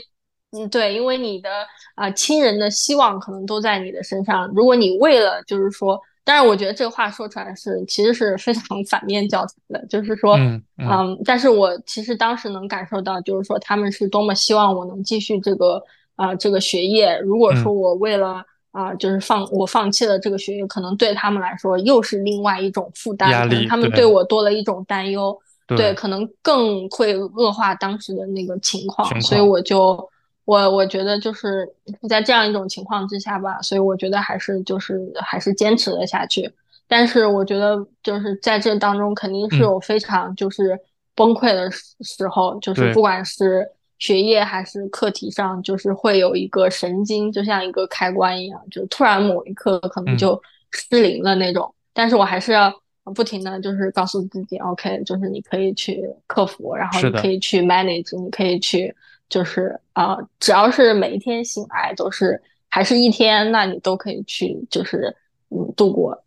[0.50, 1.48] 嗯，对，因为你的
[1.94, 4.48] 啊亲人的希望可能都在你的身上。
[4.48, 15.82] 如果你为了就是说，当然我觉得这个话说出来是其实是非常反面教材的，就是说，嗯嗯，但是我其实当时能感受到，就是说他们是多么希望我能继续这个
[16.16, 17.18] 啊这个学业。
[17.20, 25.34] 如果说我为了啊，就是放我放弃了这个学业，可能对他们来说又是另外一种负担，压力他们对我多了一种担忧，
[25.66, 30.06] 对，可能更会恶化当时的那个情况，所以我就
[30.48, 31.68] 我我觉得就是
[32.08, 36.50] 在这样一种情况之下吧，所以我觉得还是就是还是坚持了下去，
[36.86, 40.78] 但是我觉得就是在这当中肯定是有非常就是
[41.14, 43.68] 崩溃的时候，就是不管是。
[44.00, 51.74] 学业还是课题上，就是会有一个神经，就像一个开关一样，就突然某一刻可能就失灵了那种。
[51.92, 52.72] 但是我还是要
[53.12, 58.94] 不停的就是告诉自己，OK，就是你可以去克服，然后你可以去 manage，你可以去
[59.28, 65.14] 就是啊，只要是每一天醒来都是还是一天，那你都可以去就是
[65.50, 66.24] 嗯度过。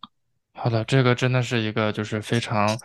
[0.53, 2.77] 好的，这个真的是一个就是非常。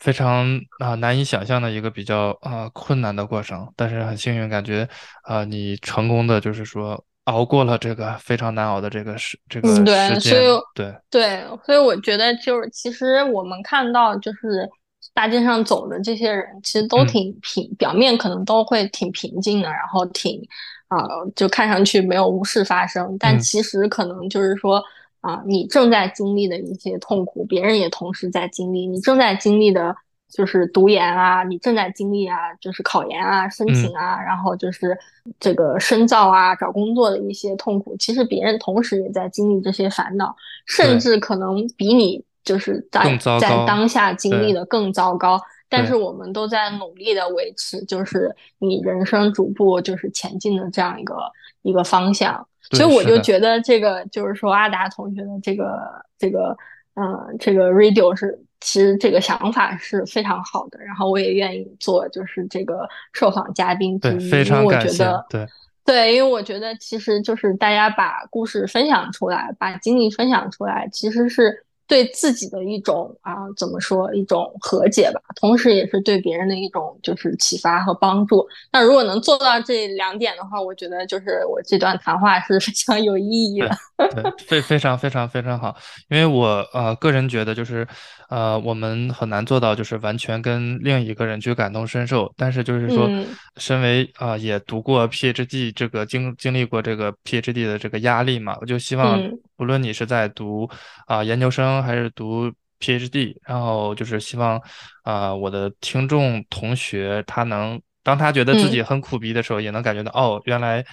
[0.00, 0.46] 非常
[0.78, 4.88] 啊难以想象的一个比较啊困难的过程，但是很幸运，感觉
[5.24, 14.70] 啊你成功的就是说熬过了这个非常难熬的这个时这个时间，所以对对，所以我觉得就是其实我们看到就是
[15.18, 20.40] 大街上走的这些人，其实都挺平，表面可能都会挺平静的，然后挺
[20.86, 20.98] 啊
[21.34, 24.80] 就看上去没有无事发生，但其实可能就是说。
[25.20, 28.86] 啊，你正在经历的一些痛苦，别人也同时在经历。
[28.86, 29.94] 你正在经历的
[30.30, 34.96] 就是读研啊，你正在经历啊，就是考研啊、申请啊，然后就是
[35.40, 37.96] 这个深造啊、找工作的一些痛苦。
[37.98, 45.38] 其实别人同时也在经历这些烦恼，甚至可能比你就是在在当下经历的更糟糕。
[45.70, 51.14] 但是我们都在努力的维持，就是你人生逐步就是前进的这样一个
[51.60, 52.48] 一个方向。
[52.70, 55.78] 所以我就觉得这个就是说阿达同学的这个
[56.18, 56.56] 这个
[56.94, 65.46] 嗯这个 radio 是其实这个想法是非常好的，然后我也愿意做就是这个受访嘉宾之一，因为我觉得对
[65.84, 71.66] 对，因为我觉得其实就是大家把故事分享出来，把经历分享出来，其实是。
[71.88, 78.46] 对自己的一种啊，怎么说一种和解吧，同时也是对别人的一种就是启发和帮助。
[78.70, 83.70] 那如果能做到这两点的话，我觉得就是我这段谈话是非常有意义的。
[84.14, 85.74] 对，非非常非常非常好，
[86.10, 87.88] 因为我呃个人觉得就是
[88.28, 93.08] 呃我们很难做到就是完全跟另一个人去感同身受，但是就是说，
[93.56, 99.20] 身为啊也读过 PhD 这个经经历过这个 PhD 的这个压力嘛，我就希望。
[99.58, 100.70] 无论你是在读
[101.08, 102.48] 啊研究生还是读
[102.78, 104.62] PhD，然后就是希望
[105.02, 110.84] 啊我的听众同学他能当他觉得自己很苦逼的时候，也能感觉到哦，原来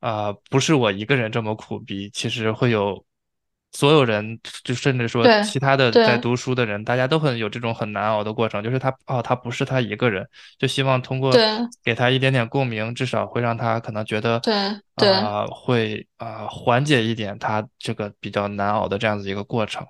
[0.00, 3.04] 啊，不是我一个人这么苦逼，其实会有
[3.74, 6.16] 所有人，就甚至说对其他的在。
[6.16, 10.26] 读书的人，大家都很有这种很难熬的过程，就是他哦，他不是他一个人，
[10.58, 11.42] 就希望通过对。
[11.82, 14.54] 给他一点点共鸣，至少会让他可能觉得对
[14.96, 15.08] 对。
[15.10, 19.84] 啊，会啊缓解一点他这个比较难熬的这样子一个过程。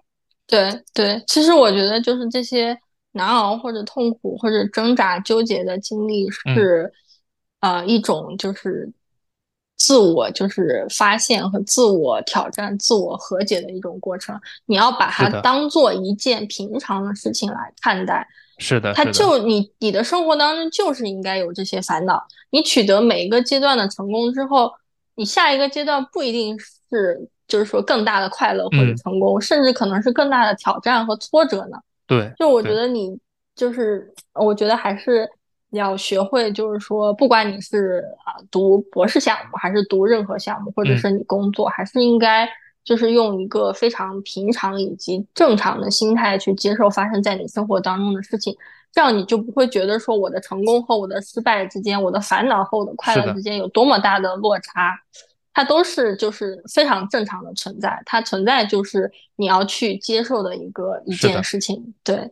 [0.46, 2.76] 对对，其实我觉得就是这些
[3.12, 6.54] 难熬或者痛苦或者挣扎纠结的经历嗯。
[6.54, 6.92] 是，
[7.60, 8.90] 呃，一种就是
[9.84, 14.34] 自我就是发现和自我挑战、自我和解的一种过程。
[14.64, 18.26] 你要把它当做一件平常的事情来看待，
[18.56, 22.26] 是的，它，就你你的生活当中就是应该有这些烦恼。
[22.48, 24.72] 你取得每一个阶段的成功之后，
[25.16, 31.76] 你下一个阶段不一定是就是说更大的快乐或者嗯成功，甚至可能是更大的挑战和挫折呢。
[32.06, 33.18] 对，就我觉得你
[33.54, 35.28] 就是，我觉得还是
[35.78, 42.48] 要学会，就是说，不管你是啊读博士项目，还是读任何项目，或者嗯是你工作，还是应该
[42.84, 48.56] 就是用一个非常平常以及正常的心态去接受发生在你生活当中的事情，
[48.92, 54.98] 这样你就不会觉得说我的成功和我的失败之间，我的烦恼和我的快乐之间有多么大的落差。
[55.56, 62.28] 它都是就是非常正常的存在，它存在就是你要去接受的一个一件事情，对。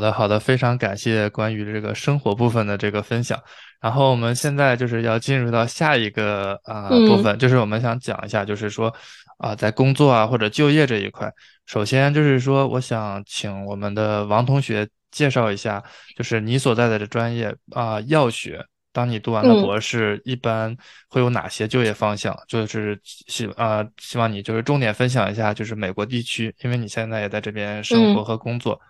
[0.00, 3.38] 的，好的，非常感谢关于这个生活部分的这个分享。
[3.80, 8.92] 然后我们现在就是要进入到下一个啊、嗯部分，就是我们想讲一下，就是说
[9.38, 11.32] 啊、在工作啊或者就业这一块，
[11.66, 15.82] 首先就是说，我想请我们的王同学介绍一下，
[16.16, 18.64] 就是你所在的这专业啊、药学。
[18.92, 20.76] 当你读完了嗯博士，一般
[21.08, 22.36] 会有哪些就业方向？
[22.48, 28.80] 就是希啊、希望你就是重点分享一下，就是美国地区，因为你现在也在这边生活嗯和工作。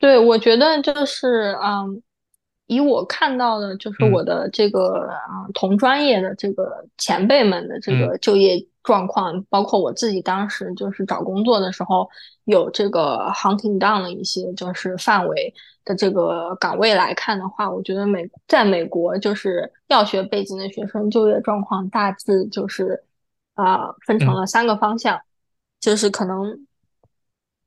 [0.00, 2.02] 对，我觉得就是嗯，
[2.66, 4.10] 以我看到的，就是嗯。
[4.10, 7.98] 我的这个啊、同专业的这个前辈们的这嗯。
[7.98, 12.08] 个就业状况，包括我自己当时就是找工作的时候，
[12.44, 15.52] 有这个 hunting down 的一些就是范围
[15.84, 23.04] 的这个岗位来看的话，我觉得美在美国就是药学背景的学生就业状况大致就是
[23.54, 24.36] 啊、分成嗯。
[24.40, 25.20] 了三个方向，
[25.78, 26.66] 就是可能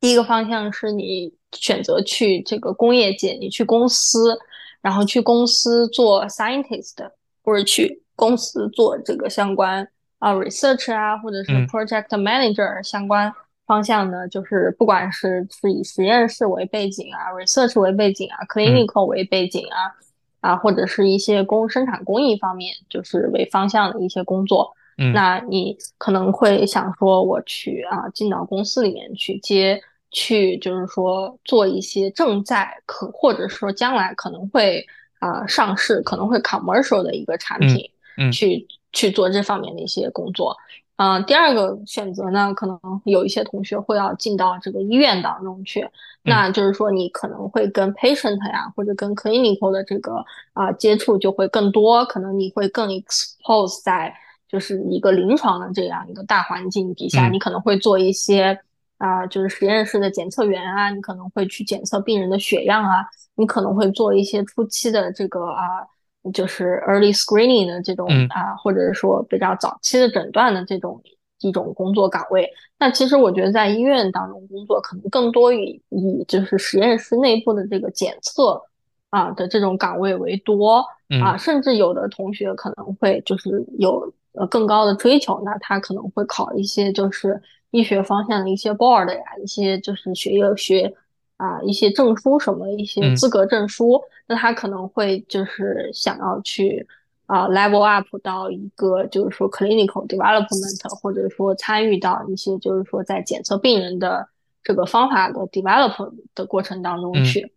[0.04, 4.38] 第一个方向是你选择去这个工业界，你去公司，
[4.82, 7.10] 然后去公司做 scientist，
[7.42, 9.88] 或者去公司做这个相关
[10.20, 13.34] 啊 research 啊，或者是嗯 project manager 相关
[13.66, 19.96] 方向呢，就是不管是是以实验室为背景啊，research 为背景啊，clinical 为背景啊，
[20.42, 24.74] 啊，或者是一些工生产工艺方面，就是为方向的一些工作。
[24.98, 29.82] 嗯那你可能会想说，我去啊进到公司里面去接，
[30.14, 34.86] 去就是说做一些正在可或者说将来可能会
[35.20, 38.32] 啊上市，可能会 commercial 的一个产品，嗯。
[38.32, 40.56] 去去做这方面的一些工作。
[40.98, 45.86] 嗯、第二个选择呢，可能有一些同学会要进到这个医院当中去，
[46.22, 54.14] 那就是说你可能会跟 patient 呀，或者跟 clinical 的这个啊、接触就会更多，可能你会更 expose 在
[54.48, 57.34] 就是一个临床的这样一个大环境底下，嗯。
[57.34, 58.58] 你可能会做一些
[58.98, 65.86] 啊、就是实验室的检测员啊，你可能会去检测病人的血样啊，你可能会做一些初期的这个啊。
[66.34, 71.04] 就是 early screening 的这种嗯啊，或者是说比较早期的诊断的这种
[71.42, 72.50] 一种工作岗位。
[72.80, 78.62] 那其实我觉得在医院当中工作，可能更多以以就是实验室内部的这个检测
[79.10, 80.78] 啊的这种岗位为多
[81.22, 87.42] 啊，嗯甚至有的同学可能会就是有呃更高的追求，那他可能会考一些就是
[87.74, 90.94] 医学方向的一些 board 呀，一些就是学业学
[91.38, 96.88] 啊一些证书什么一些资格证书，那他可能会就是想要去
[97.26, 104.28] 啊 level up 到一个就是说 clinical development，或者说参与到一些就是说在检测病人的
[104.64, 107.52] 这个方法的 develop 的过程当中去。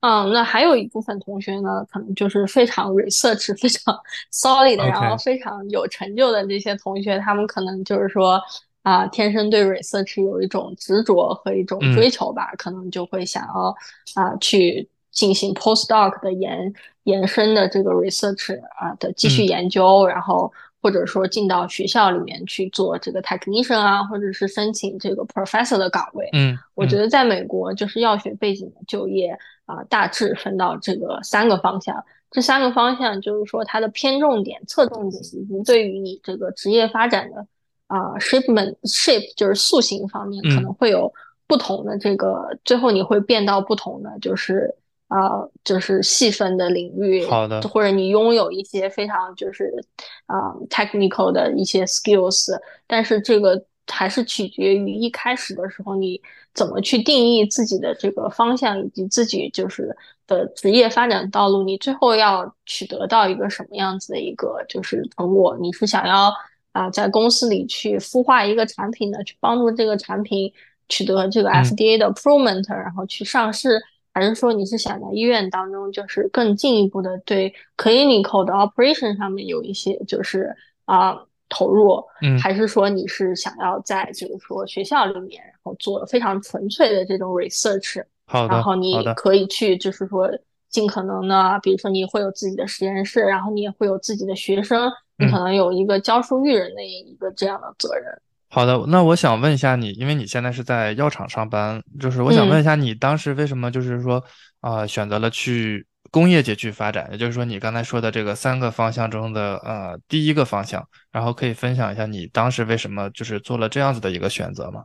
[0.00, 3.94] 嗯，那还有一部分同学呢，可能就是非常 research 非常
[4.32, 8.40] solid，然后非常有成就的这些同学，他们可能就是说
[8.82, 13.74] 啊，天生对 research 有一种执着和一种追求吧，可能就会想要
[14.14, 16.72] 啊去进行 postdoc 的延
[17.04, 20.52] 延伸的这个 research 啊的继续研究，然后
[20.82, 26.28] 或者说进到学校里面去做这个 technician 啊，或者是申请这个 professor 的岗位。
[26.32, 29.38] 嗯，我觉得在美国就是药学背景的就业。
[29.66, 37.46] 啊，大致分到这个三个方向，这三个方向就是说它的偏重点、侧重点，以及对于你这个职业发展的
[37.90, 41.12] 啊 shipment shape 就是塑形方面，可能会有
[41.46, 44.74] 不同的这个，最后你会变到不同的，就是
[45.08, 49.84] 啊，就是细分的领域，好的，或者你拥有一些非常就是
[50.26, 53.66] 啊 technical 的一些 skills，但是这个。
[53.92, 56.20] 还是取决于一开始的时候你
[56.54, 59.96] 怎么去定义自己的这个方向，以及自己就是
[60.28, 61.64] 的职业发展道路。
[61.64, 65.58] 你最后要取得到一个什么样子的一个就是成果？
[65.60, 66.32] 你是想要
[66.72, 70.52] 啊在公司里去孵化一个产品呢，去帮助这个产品
[70.88, 73.80] 取得这个 FDA 的 approval，然后去上市，
[74.12, 80.54] 还是说你是想在医院当中就是更进一步的对 clinical 的 operation 上面有一些就是
[80.84, 81.16] 啊？
[81.52, 88.00] 投入，嗯，还是说你是想要在就是说学校里面，然后做非常纯粹的这种 research，
[88.48, 90.30] 然后你可以去就是说
[90.68, 94.88] 尽可能的，比如说你会有自己的实验室，然后你也会有自己的学生，
[95.20, 98.04] 你可能有一个教书育人的一个这样的责任。
[98.48, 104.22] 好的，那我想问一下你，因为你现在是在药厂上班，就是我想问一下你当时为什么就是说
[104.60, 105.86] 啊选择了去。
[106.12, 114.82] 工业界去发展，也就是说，你刚才说的这个三个方向中的呃第一个方向，然后可以分享一下你当时为什么就是做了这样子的一个选择吗？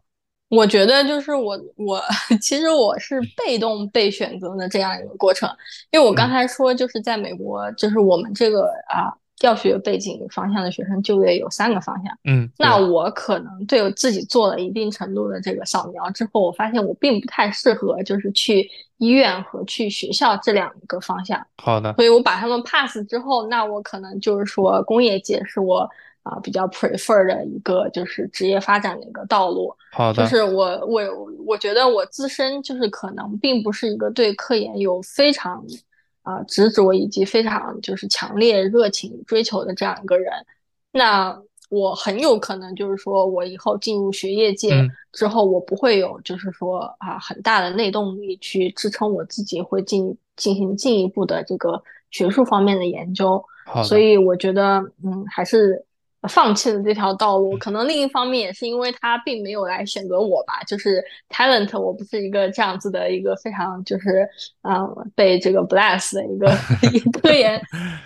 [0.50, 2.00] 我觉得就是我我
[2.40, 5.50] 其实我是被动被选择的这样一个过程，
[5.90, 9.12] 因为我刚才说就是在美国，就是我们这个啊。
[9.46, 18.68] 教学背景方向的学生就业有三个方向，嗯，那我可能对我自己做了一定程度的这个扫描之后，我发现我并不太适合，就是去
[18.98, 21.40] 医院和去学校这两个方向。
[21.58, 25.88] 好的，所以我把他们 pass 之后，那我可能就是说工业界是我
[26.24, 29.72] 啊比较 prefer 的一个就是职业发展的一个道路。
[29.92, 31.02] 好的，就是我我
[31.46, 35.64] 我觉得我自身就是可能并不是一个对科研有非常。
[36.26, 40.34] 啊，执着以及非常就是强烈热情追求的这样一个人，
[40.92, 53.42] 那我很有可能就是说我以后进入学业界之后，我不会有就是说啊很大的内动力去支撑我自己会进进行进一步的这个学术方面的研究，
[53.84, 55.86] 所以我觉得嗯还是。
[56.28, 64.28] 放弃了这条道路，可能另一方面也是因为他并没有来选择我吧，就是 talent，我不是一个这样子的一个非常就是
[64.64, 66.48] 嗯被这个 bless 的一个
[67.20, 67.62] 科研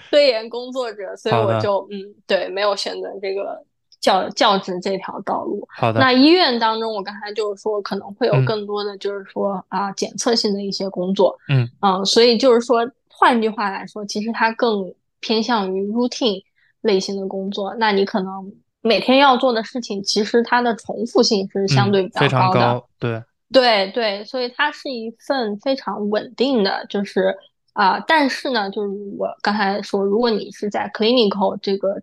[0.09, 3.63] 科研工作者，所以我就嗯对没有选择这个
[4.01, 5.67] 教教职这条道路。
[5.70, 5.99] 好的。
[5.99, 16.43] 那医院当中，我刚才就是说可能会有更多的就是说啊检测性的一些工作，嗯嗯，所以就是说换句话来说，其实它更偏向于 routine。
[16.82, 22.84] 类型的工作，那你可能每天要做的事情，其实它的重复性是相对比较高的。
[22.97, 27.36] 对对对，所以它是一份非常稳定的，就是
[27.73, 31.95] 啊，但是呢，就是我刚才说，如果你是在 clinical 这个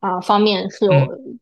[0.00, 0.92] 啊方面是有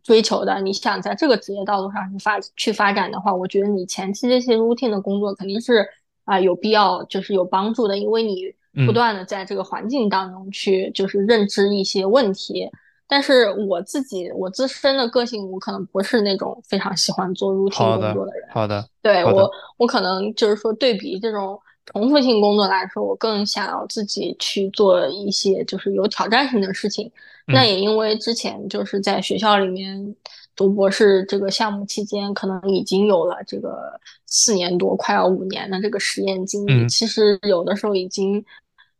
[0.03, 5.89] 追求的，你想在这个职业道路上去发去发展的话，我觉得你前期这些 routine 的工作肯定是
[6.25, 8.55] 啊有必要，就是有帮助的，因为你。
[8.87, 12.71] 不断的在这个环境当中去，就是认知一些问题。
[13.11, 18.51] 但是我自己，我自身的个性，我可能不是那种非常喜欢做 routine 工作的人。
[18.53, 27.11] 好的，对我，我可能就是说，对比这种重复性工作来说，我更想要自己去做一些就是有挑战性的事情。
[27.47, 30.15] 那也因为之前就是在学校里面
[30.55, 36.87] 读博士这个项目期间，可能已经有了这个四年多，快要五年的这个实验经历。
[36.87, 38.45] 其实有的时候已经。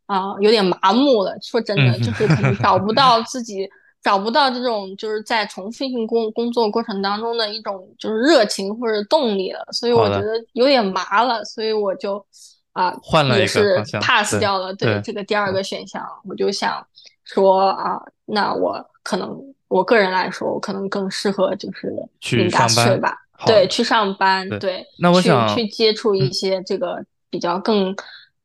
[0.09, 1.37] 啊，有点麻木了。
[1.39, 3.69] 说真的，就是可能找不到自己，
[4.01, 9.63] 找不到这种就是在重复性工工作过程当中的一种就是热情或者动力了。
[9.71, 12.25] 所以我觉得有点麻了，所以我就
[12.73, 16.03] 啊，换了也是 pass 掉了对这个第二个选项。
[16.27, 16.83] 我就想
[17.23, 27.05] 说啊，那我可能我个人来说，我可能更适合就是去上班吧，对，去上班，对，那我想去接触一些这个。
[27.31, 27.95] 比较更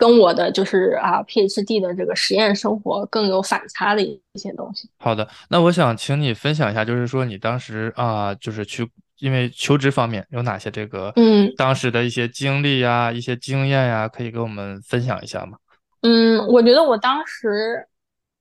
[0.04, 4.86] 跟我的就是啊 PhD 的这个实验生活更有反差的一些东西。
[4.98, 8.86] 好的，那我想请你分享一下，就是说你当时啊，就是去
[9.20, 15.56] 因为求职方面有哪些这个嗯当时的一些经历呀、一些经验呀，可以给我们分享一下吗？
[16.02, 17.88] 嗯，我觉得我当时，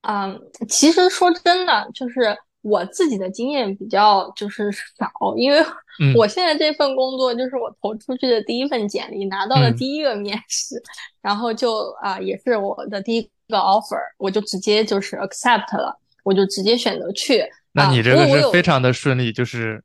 [0.01, 0.37] 嗯，
[0.67, 5.63] 其实说真的，就是我自己的经验比较就是少，因为
[5.99, 10.81] 嗯我现在这份工作就是我投出去的第一份简历，拿到的嗯第一个面试，
[11.21, 17.39] 然后就啊、也是我的第一个 offer，我就直接就是 accept 了，我就直接选择去。
[17.39, 19.83] 啊，那你这个是非常的顺利，就是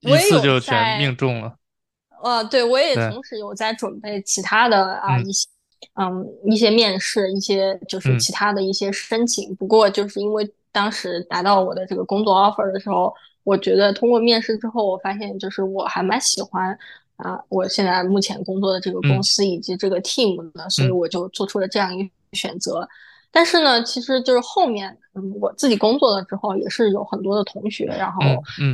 [0.00, 1.54] 一次就全命中了。
[2.22, 5.46] 呃，对，我也同时有在准备其他的啊、嗯一些，
[5.94, 9.54] 嗯，一些面试，一些就是嗯其他的一些申请。
[9.56, 13.14] 不过就是因为当时拿到我的这个工作 offer 的时候，
[13.44, 16.76] 我觉得通过面试之后，我发现就是我还蛮喜欢
[17.16, 19.22] 啊、我现在目前工作的这个公嗯。
[19.22, 20.98] 司以及这个 team 的，所以嗯。
[20.98, 22.86] 我就做出了这样一个选择。
[23.30, 28.20] 但是呢，其实就是后面，嗯，我自己工作了之后，也是有很多的同学，然后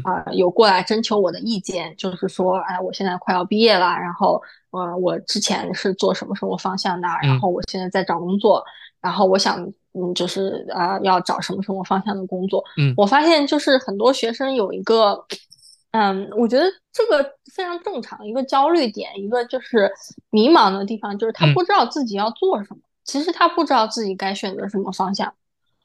[0.04, 4.40] 啊、有过来征求我的意见，就是说，哎，我现在快要毕业了，然后，
[4.70, 7.40] 呃，我之前是做什么什么方向的，然嗯。
[7.40, 8.62] 后我现在在找工作，
[9.00, 9.60] 然后我想，
[9.94, 12.62] 嗯，就是啊、要找什么什么方向的工作。
[12.76, 15.24] 嗯我发现就是很多学生有一个，
[15.92, 17.22] 嗯，我觉得这个
[17.52, 19.90] 非常正常，一个焦虑点，一个就是
[20.30, 25.32] 迷茫的地方，就是他嗯不知道自己要做什么，其实他不知道自己该选择什么方向。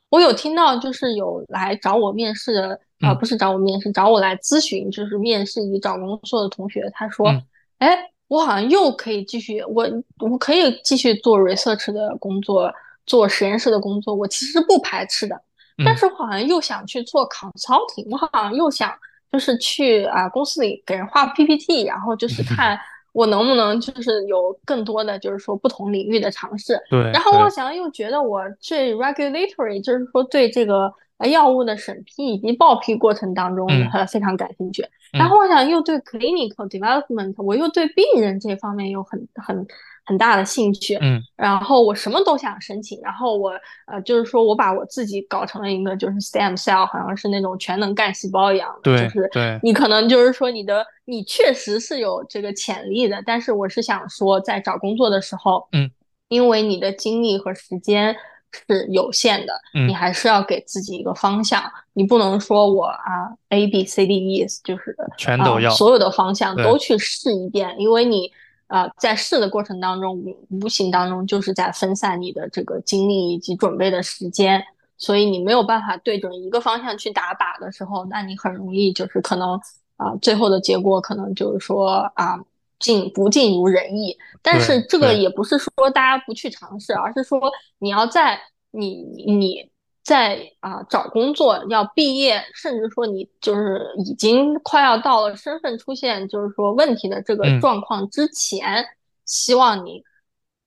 [0.10, 7.42] 我有听到，就是有来找我面试的，啊、嗯不是找我面试，找我来咨询，就是面试以及找工作的同学，他说嗯，
[7.80, 7.98] 哎，
[8.28, 9.88] 我好像又可以继续，我
[10.20, 12.72] 我可以继续做 research 的工作，
[13.06, 15.40] 做实验室的工作，我其实不排斥的，
[15.86, 18.92] 但嗯是我好像又想去做 consulting，我好像又想
[19.32, 22.80] 就是去啊、公司里给人画 PPT，然后就是看
[23.12, 26.80] 我能不能就是有更多的就是说不同领域的尝试。
[26.90, 34.82] 对，然后我对想又觉得我对 regulatory，就是说对这个呃药物的审批以及报批过程当中嗯呃非常感兴趣。
[34.84, 34.90] 嗯
[35.20, 39.66] 然后我想又对 clinical development，我又对病人这方面又很很
[40.06, 40.96] 很大的兴趣。
[41.02, 41.22] 嗯。
[41.36, 43.52] 然后我什么都想申请，然后我
[43.88, 49.60] 呃就是说我把我自己搞成了一个就是 stem cell，好像是那种全能干细胞一样的，对就是对。
[49.64, 55.90] 你可能就是说你的你确实是有这个潜力的，但是我是想说在找工作的时候，嗯，
[56.30, 58.16] 因为你的精力和时间
[58.52, 59.94] 是有限的，嗯你。
[59.94, 68.30] 还是要给自己一个方向，你不能说我啊 A B C D E 就是啊全都要所有的方向都去试一遍，因为你
[68.68, 74.64] 啊在试的过程当中，无无形当中就是在分散你的这个精力以及准备的时间。
[74.98, 79.60] 所以你没有办法对准一个方向去打靶的时候，那你很容易就是可能
[79.98, 82.40] 啊、最后的结果可能就是说啊、
[82.80, 84.18] 尽不尽如人意。
[84.42, 87.42] 但是这个也不是说大家不去尝试，而是说
[87.80, 88.40] 你要在
[88.72, 89.70] 你你
[90.06, 98.86] 在啊、找工作要毕业，甚至说你就是已经快要到了身份出现就是说问题的这个嗯状况之前，
[99.26, 100.04] 希望你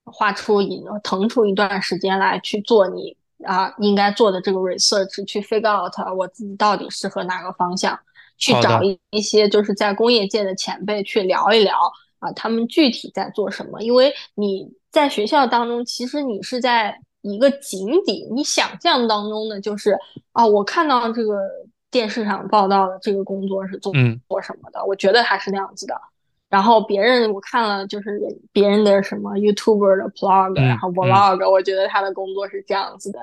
[0.04, 7.96] 花出一腾出一段时间来去做你啊、应该做的这个 research，去 figure out 我自己到底适合哪个方向，
[8.36, 11.78] 去找一一些就是在工业界的前辈去聊一聊
[12.18, 13.80] 啊，他们具体在做什么？
[13.80, 19.96] 因为你在学校当中，其实你是在一个井底，你想象当中的就是
[20.32, 21.40] 啊，我看到这个
[21.90, 25.94] 电视上报道的这个工作是做嗯做什么的，我觉得他是那样子的。
[26.48, 28.18] 然后别人我看了就是
[28.52, 33.18] 别人的什么 YouTuber 的 blog，、嗯然后 vlog，、我觉得他的工作是这样子的。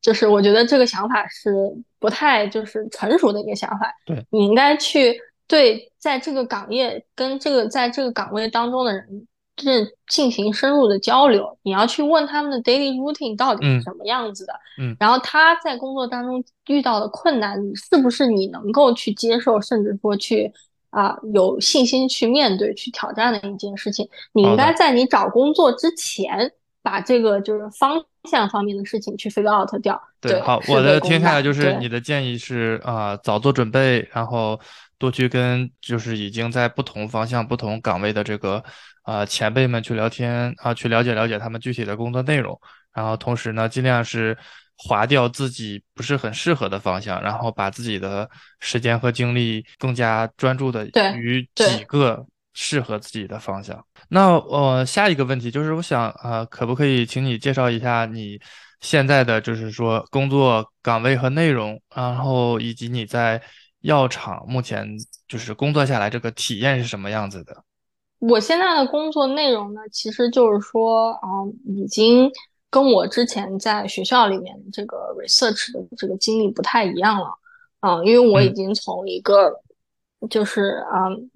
[0.00, 1.52] 就是我觉得这个想法是
[1.98, 3.92] 不太就是成熟的一个想法。
[4.06, 9.26] 对，你应该去对在这个岗业跟这个在这个岗位当中的人
[9.58, 20.50] 这进行深入的交流，你要去问他们的 daily routine 到底是嗯什么样子的，嗯然后他在工作当中遇到的困难，是不是你能够去接受，甚至说去
[20.90, 24.08] 啊、有信心去面对、去挑战的一件事情？
[24.32, 26.52] 你应该在你找工作之前。
[26.80, 30.00] 把这个就是方向方面的事情去 figure out 掉。
[30.22, 34.58] 对，好，我的听下来就是你的建议是啊、早做准备，然后
[34.96, 38.62] 多去跟就是已经在不同方向、不同岗位的这个
[39.08, 42.60] 啊、前辈们去聊天啊、去了解了解他们具体的工作内容，
[42.92, 44.36] 然后同时呢，尽量是
[44.76, 48.28] 划掉自己不是很适合的方向，然后把自己的
[48.60, 50.86] 时间和精力更加专注的
[51.16, 53.82] 于几个适合自己的方向。
[54.10, 58.38] 那呃，下一个问题就是，我想呃，可不可以请你介绍一下你
[58.82, 63.40] 现在的就是说工作岗位和内容，然后以及你在
[63.80, 64.86] 药厂目前
[65.26, 67.64] 就是工作下来这个体验是什么样子的？
[68.20, 72.28] 我现在的工作内容呢，其实就是说，嗯，已经
[72.68, 77.26] 跟我之前在学校里面这个 research 的这个经历不太一样了，
[77.80, 79.60] 嗯，因为我已经从一个
[80.28, 81.30] 就是嗯，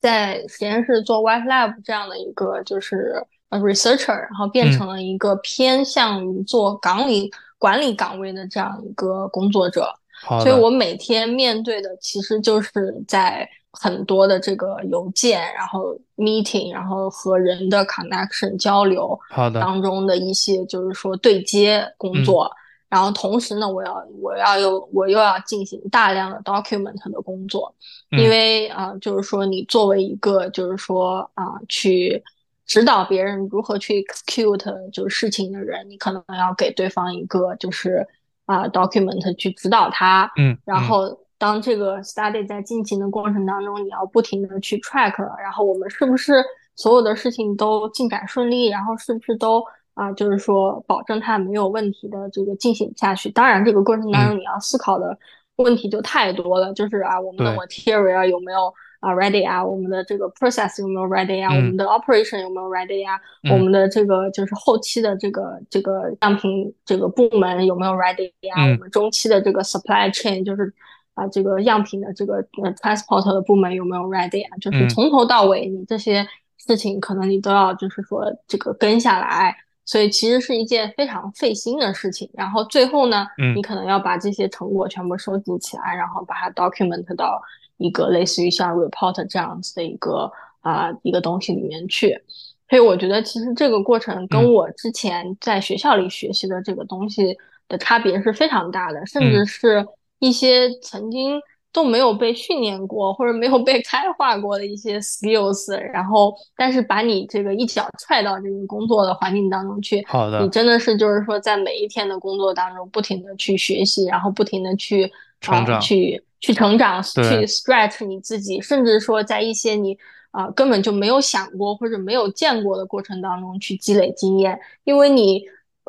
[0.00, 9.92] 在实验室做 wet lab 这样的一个就是呃 researcher，然后变成了一个偏向于做岗里管理岗位的这样一个工作者，
[10.40, 13.50] 所以我每天面对的其实就是在。
[13.74, 22.50] 很多的这个邮件，然后 meeting，然后和人的 connection 交流，好的当中的一些就是说对接工作，
[22.88, 27.74] 然后同时呢，我要我要又我又要进行大量的 document 的工作，
[28.10, 32.22] 因为啊，就是说你作为一个就是说啊，去
[32.64, 38.06] 指导别人如何去 execute 就是事情的人，你可能要给对方一个就是
[38.46, 41.18] 啊 document 去指导他，嗯，然后。
[41.36, 46.42] 当这个 study 在进行的过程当中，你要不停的去 track，然后我们是不是
[46.76, 49.62] 所有的事情都进展顺利，然后是不是都
[49.94, 53.28] 啊，就是说保证它没有问题的这个进行下去。
[53.30, 55.18] 当然，这个过程当中你要思考的
[55.56, 63.20] 问题就太多了，就是啊，我们的 material 有没有啊 ready 啊，我们的这个 process 有没有 ready 啊，我们的 operation 有没有 ready 啊，
[63.52, 70.72] 我们的这个就是后期的这个这个样品这个部门有没有 ready 啊，我们中期的这个 supply chain 就是。
[71.14, 74.56] 啊，这个样品的这个呃 transport 的部门有没有 ready 啊？
[74.60, 76.26] 就是从头到尾，你这些
[76.58, 82.28] 事情可能你都要就是说这个跟下来，所以其实是一件非常费心的事情。
[82.34, 87.40] 然后最后呢，你可能要把这些成果全部收集起来，然后把它 document 到
[87.76, 90.28] 一个类似于像 report 这样子的一个
[90.62, 92.20] 啊一个东西里面去。
[92.68, 97.36] 所以我觉得其实这个过程跟我之前在学校里学习的这个东西
[97.68, 99.86] 的差别是非常大的，甚至是。
[100.24, 101.38] 一些曾经
[101.70, 119.98] 都没有被训练过或者没有被开化过的一些 skills，然后但是把你这个一脚踹到这个工作的环境当中去，好的，你真的是就是说在每一天的工作当中不停的去学习，然后不停的去成长，去去成长，去 stretch 你自己，甚至说在一些你
[120.30, 125.42] 啊根本就没有想过或者没有见过的过程当中去积累经验，因为你。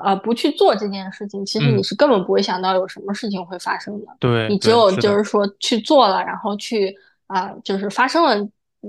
[0.03, 4.07] 呃，不去做这件事情，其实你是根本不会想到有什么事情会发生的。
[4.19, 6.93] 对，你只有就是说去做了，然后去
[7.27, 8.35] 啊，就是发生了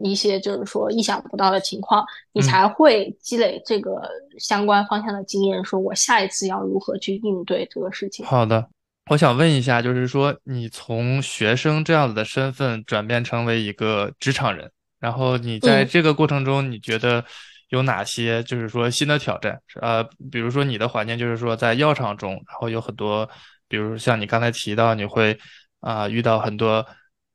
[0.03, 4.03] 一些就是说意想不到的情况，你才会积累这个
[4.39, 5.65] 相关方向的经验。
[5.65, 8.27] 说我下一次要如何去应对这个事情。
[8.27, 8.69] 好的，
[9.11, 17.25] 我想问一下，就是说你从学生这样子的身份转变成为一个职场人，然后你在这个过程中，你觉得？
[17.69, 19.61] 有哪些就是说新的挑战？
[19.81, 23.29] 呃，比如说你的环境就是说在药厂中，然后有很多，
[23.69, 25.39] 比如像你刚才提到，你会
[25.81, 26.87] 啊遇到很多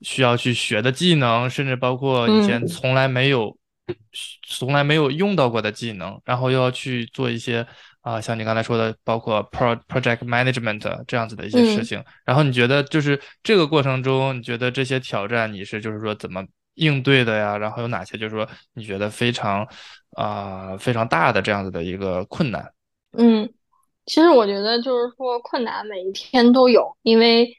[0.02, 3.58] 需要去学的技能，甚至包括以前从来没有、
[4.48, 7.66] 从来没有用到过的技能，然后又要去做一些
[8.02, 12.04] 啊，像你刚才说的，包括 pro project management 这样子的一些事情。
[12.26, 16.44] 然后你觉得就是这个过程中，你觉得这些挑战你是就是说怎么
[16.76, 17.58] 应对的呀？
[17.58, 19.68] 然后有哪些就是说你觉得非常。
[20.18, 22.70] 啊，非常大的这样子的一个困难。
[23.14, 23.50] 嗯，
[24.06, 27.50] 其实我觉得就是说困难每一天都有，因为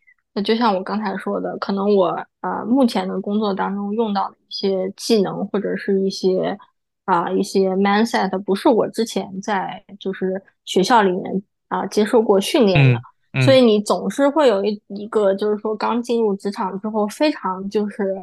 [0.44, 2.08] 就像我刚才说的，可能我
[2.42, 6.58] 啊目前的工作当中用到的一些技能或者是一些
[7.06, 18.14] 啊一些 mindset，不是我之前在就是学校里面啊接受过训练的，所以你总是会有一一个就是说刚进入职场之后非常就是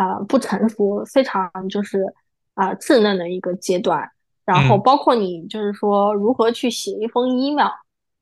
[0.00, 2.04] 啊不成熟，非常就是。
[2.54, 4.10] 啊，稚嫩的一个阶段，
[4.44, 7.70] 然后包括你就是说如何去写一封 email，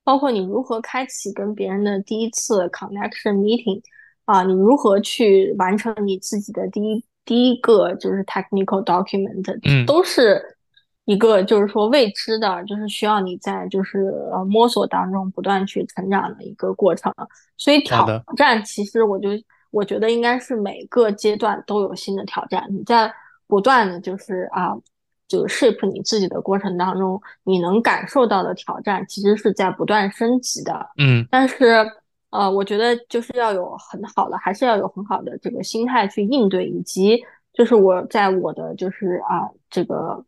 [0.05, 3.83] 包括你如何开启跟别人的第一次 connection meeting，
[4.27, 10.41] 啊，你如何去完成你自己的第一第一个就是 technical document，嗯，都是
[11.07, 13.99] 一个就是说未知的，就是需要你在就是
[14.31, 17.13] 呃摸索当中不断去成长的一个过程。
[17.57, 18.07] 所以挑
[18.37, 19.31] 战其实我就
[19.71, 23.13] 我觉得应该是每个阶段都有新的挑战，你在。
[23.51, 24.77] 不断的就是啊，
[25.27, 30.87] 就是 shape 你自己的过程当中，你能感受到的挑战其实是在不断升级的。
[30.99, 31.91] 嗯，但是
[32.29, 40.23] 呃，我觉得就是要有很好的，还是要有很好的这个心态去应对，以及就是我在我的就是啊这个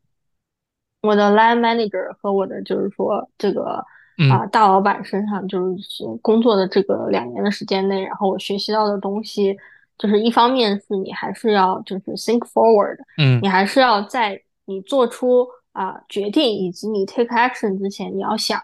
[1.03, 3.85] 我的 line manager 和我的就是说这个
[4.29, 9.57] 啊大老板身上，就是工作的这个两年的时间内，然后我学习到的东西。
[9.99, 18.59] 就是一方面是你还是要就是 think forward，嗯，你还是要在你做出啊决定以及你 take action 之前，你要想，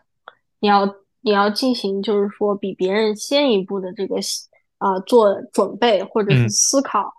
[0.60, 0.86] 你要
[1.20, 4.16] 你要进行就是说比别人先一步的这个
[4.78, 7.12] 啊做准备或者是思考，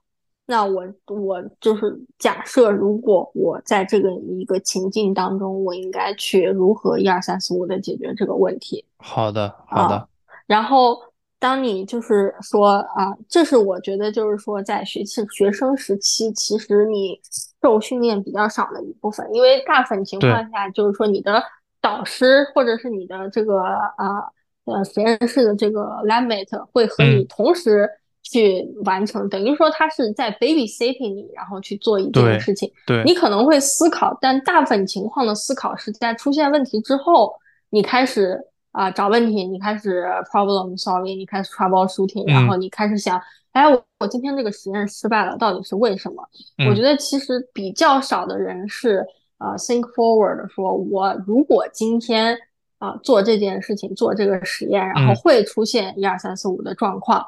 [0.49, 8.85] 那我我就是假设，如果我在这个一个情境当中，我应该去如何一二三四五的解决这个问题？
[8.99, 10.07] 好的，好的。
[10.45, 10.97] 然后，
[11.37, 17.19] 当你就是说啊，这是我觉得就是说，在学期学生时期，其实你
[17.61, 21.43] 受训练比较少的一部分，因为大部分情况下就是说你的
[21.81, 23.59] 导师或者是你的这个
[23.97, 24.31] 啊
[24.63, 27.89] 呃实验室的这个 lab mate 会和你同时。
[28.29, 32.69] 去完成，等于说他是在 babysitting 你，然后去做一件事情。
[32.85, 37.33] 对，你可能会思考，但大部分情况的思考是在出现问题之后，
[37.69, 38.37] 你开始
[38.73, 43.21] 啊找问题，你开始 problem solving，你开始 troubleshooting，然后你开始想，
[43.53, 46.21] 哎，我我今天这个实验失败了，到底是为什么？
[46.69, 49.05] 我觉得其实比较少的人是
[49.37, 52.37] 啊 think forward，说我如果今天
[52.79, 57.25] 啊做这件事情，做这个实验，然后会出现一二三四五的状况。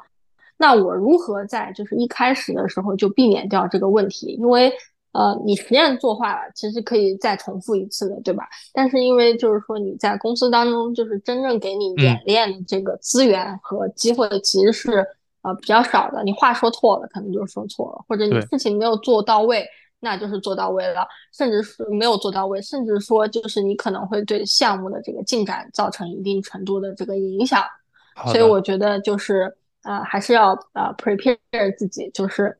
[0.60, 4.36] 那我如何在就是一开始的时候就避免掉这个问题？
[4.38, 4.70] 因为
[5.12, 8.46] 呃，你实验做坏了，其实可以再重复一次的，对吧？
[8.74, 15.02] 但是因为就是说你在公司当中，就是真正给你演练的这个资源和机会其实是
[15.40, 16.22] 呃比较少的。
[16.22, 19.66] 你话说错了，可能就说错了，或者你事情没有做到位，
[19.98, 27.64] 那就是做到位了，甚至是没有做到位，甚至说就是你可能会对项目的这个进展造成一定程度的这个影响。
[28.26, 29.56] 所以我觉得就是。
[29.82, 32.58] 呃，还是要呃 prepare 自己，就是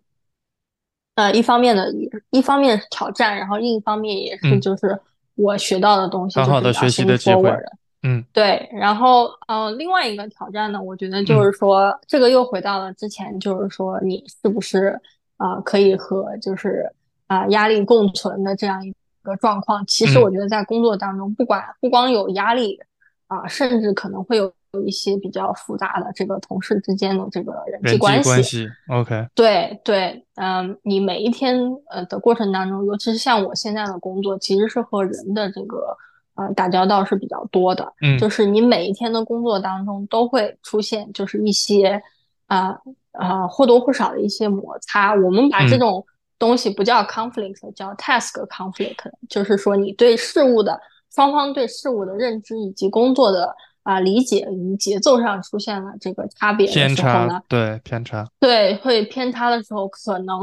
[1.16, 1.92] 呃一方面的，
[2.30, 4.98] 一方面挑战，然后另一方面也是就是
[5.34, 7.54] 我学到的东西，很好的学习的机会。
[8.02, 8.66] 嗯，对。
[8.72, 14.98] 然后呃，另外一个挑战呢，我觉得就是说，这个又回到了之前，就是说你是不是
[15.36, 16.90] 啊可以和就是
[17.26, 18.90] 啊压力共存的这样一
[19.22, 19.84] 个状况？
[19.86, 22.80] 其实我觉得在工作当中，不管不光有压力
[23.26, 24.50] 啊，甚至可能会有。
[24.72, 31.58] 有一些比较复杂的这个同事之间的这个人际关系，OK，对对，嗯，你每一天
[31.88, 35.96] 呃的过程当中，尤其是像我现在的工作，其实是和人的这个
[36.36, 42.00] 呃打交道是比较多的，嗯，就是你每一天的工作当中都会出现就是一些
[42.46, 42.78] 啊
[43.10, 46.04] 啊或多或少的一些摩擦，我们把这种
[46.38, 50.80] 东西不叫 conflict，叫 task conflict，就是说你对事物的
[51.12, 53.52] 双方对事物的认知以及工作的。
[53.90, 57.42] 啊，理解与节奏上出现了这个差别的时候呢？
[57.48, 60.42] 对偏差，对会偏差的时候，可能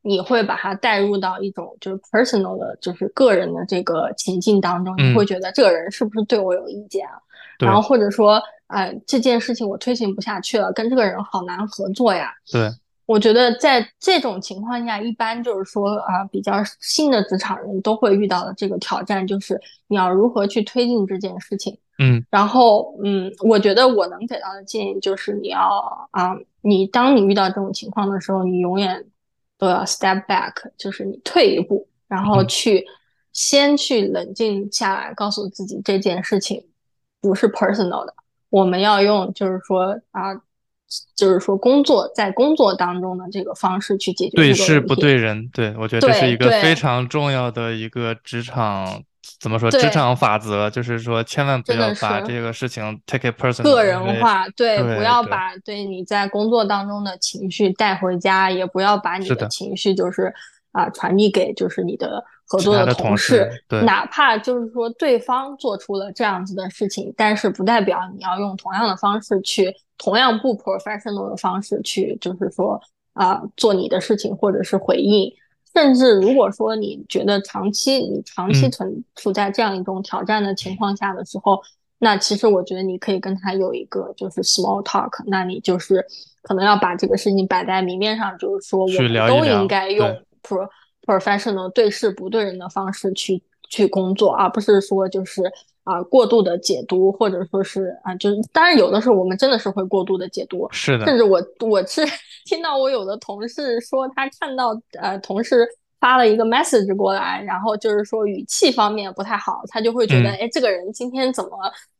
[0.00, 7.20] 你会把它带入到一种就是 personal 的，就是个人的这个情境当中，你会觉得这个人是不是对我有意见啊？
[7.58, 12.32] 然后或者说，呃，这件事情我推行不下去了，跟这个人好难合作呀。
[12.50, 12.70] 对，
[13.04, 21.76] 我觉得在这种情况下，一般就是说啊，比较新的职场人都会遇到的这个挑战，就是你要如何去推进这件事情。
[21.98, 29.02] 嗯，然后嗯，我觉得我能给到的建议就是你要啊，你当你遇到这种情况的时候，你永远
[29.56, 32.84] 都要 step back，就是你退一步，然后去
[33.32, 36.62] 先去冷静下来，告诉自己这件事情
[37.22, 38.14] 不是 personal 的，
[38.50, 40.34] 我们要用就是说啊，
[41.14, 49.02] 就是说工作在工作当中的这个方式去解决对事不对人，对我觉得这是一个非常重要的一个职场。
[49.40, 49.70] 怎么说？
[49.70, 54.48] 职场法则就是说，千万不要把这个事情 take it personal，个人化。
[54.56, 60.32] 对，不要把对你在工作当中的情绪带回家，也不要把你的情绪就是
[60.72, 63.50] 啊传递给就是你的合作的同事。
[63.84, 72.80] 哪怕就是说对方做出了这样子的事情，但是不代表你要用同样的方式去，同样不 professional 的方式去，就是说
[73.12, 75.30] 啊做你的事情或者是回应。
[75.76, 81.62] 甚至如果说你觉得长期你长期存处在这样一种挑战的情况下的时候，
[81.98, 86.02] 那其实我觉得你可以跟他有一个就是 small talk，那你就是
[86.40, 90.08] 可能要把这个事情摆在明面上，就是说我们都应该用
[90.42, 90.66] pro
[91.04, 95.42] professional 对事不对人的方式去去工作，而不是说就是
[95.84, 102.02] 啊过度的解读，或者说是啊就是当然有的时候我们真的是会过度的解读，是的，甚至我我是。
[102.46, 104.68] 听到我有的同事说，他看到
[105.00, 105.66] 呃同事
[105.98, 111.50] 发了一个 message 过来，然后就是说语气方面不太好，他就会觉得，哎，这个人今天怎么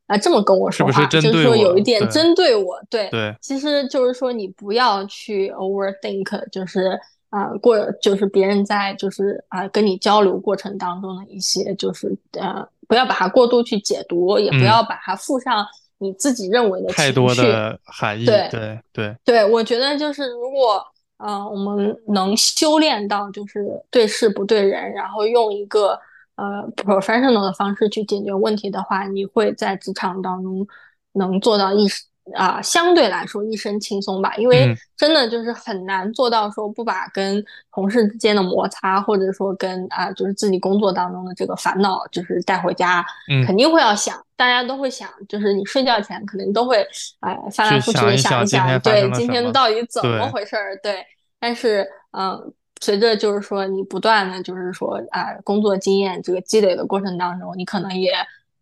[0.05, 1.05] 啊这么跟我说话？
[1.07, 2.81] 就是说有一点针对我。
[2.89, 6.97] 对对，其实就是说你不要去 overthink，就是
[7.29, 15.65] 啊过就是别人在就是啊跟你交流过程当中的一些就是呃不要把它过度去解读，也不要把它附上。
[15.99, 20.79] 你自己认为的太多的含义，对对对对，我觉得就是如果
[21.17, 25.99] 呃我们能修炼到就是对事不对人，然后用一个
[26.35, 30.67] 呃 professional 的方式去解决问题的话，你会在职场当中
[31.13, 31.87] 能做到一
[32.33, 43.05] 啊，相对来说一身轻松吧，因为真的就是很难做到说不把跟同事之间的摩擦，或者说跟啊，就是自己工作当中的这个烦恼，就是带回家，
[43.45, 46.85] 肯定会要想，大家都会想，就是你睡觉前可能都会
[47.21, 50.77] 哎翻来覆去的想一想，对，今天到底怎么回事儿？
[50.83, 51.05] 对，
[51.39, 58.11] 但是嗯，随着就是说你不断的就是说啊，工作经验这个积累的过程当中，你可能也。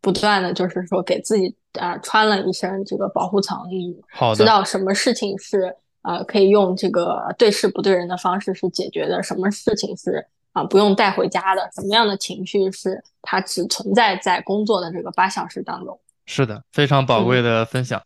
[0.02, 3.96] 不断的就是说给自己啊穿了一身这个保护层，你
[4.36, 16.00] 知道什么事情是呃可以用这个对事不对人的方式是解决的，什么事情是啊不用带回家的，什么样的情绪是它只存在在工作的这个八小时当中。
[16.26, 18.02] 是的，非常宝贵的分享。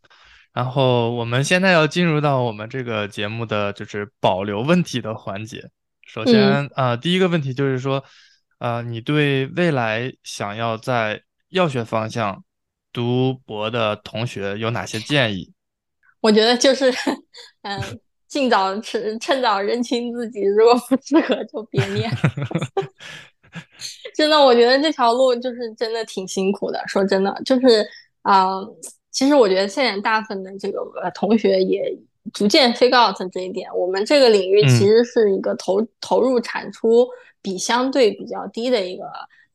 [0.52, 5.70] 然后我们现在要进入到我们这个节目的就是保留问题的环节。
[6.08, 8.04] 首先啊，第一个问题就是说，
[8.58, 12.44] 呃，你对未来想要在药学方向
[12.92, 15.52] 读博的同学有哪些建议？
[16.22, 16.92] 我觉得就是，
[17.62, 17.80] 嗯，
[18.28, 22.12] 尽早趁趁早认清自己，如果不适合就别念。
[24.16, 26.84] 真的，我觉得这条路就是真的挺辛苦的。
[26.88, 27.88] 说真的，就是
[28.22, 28.60] 啊，
[29.12, 31.98] 其实我觉得现在大部分的这个呃同学也
[32.34, 33.70] 逐渐 figure out 这一点。
[33.76, 37.08] 我们这个领域其实是一个投投入产出
[37.42, 39.06] 比相对比较低的一个。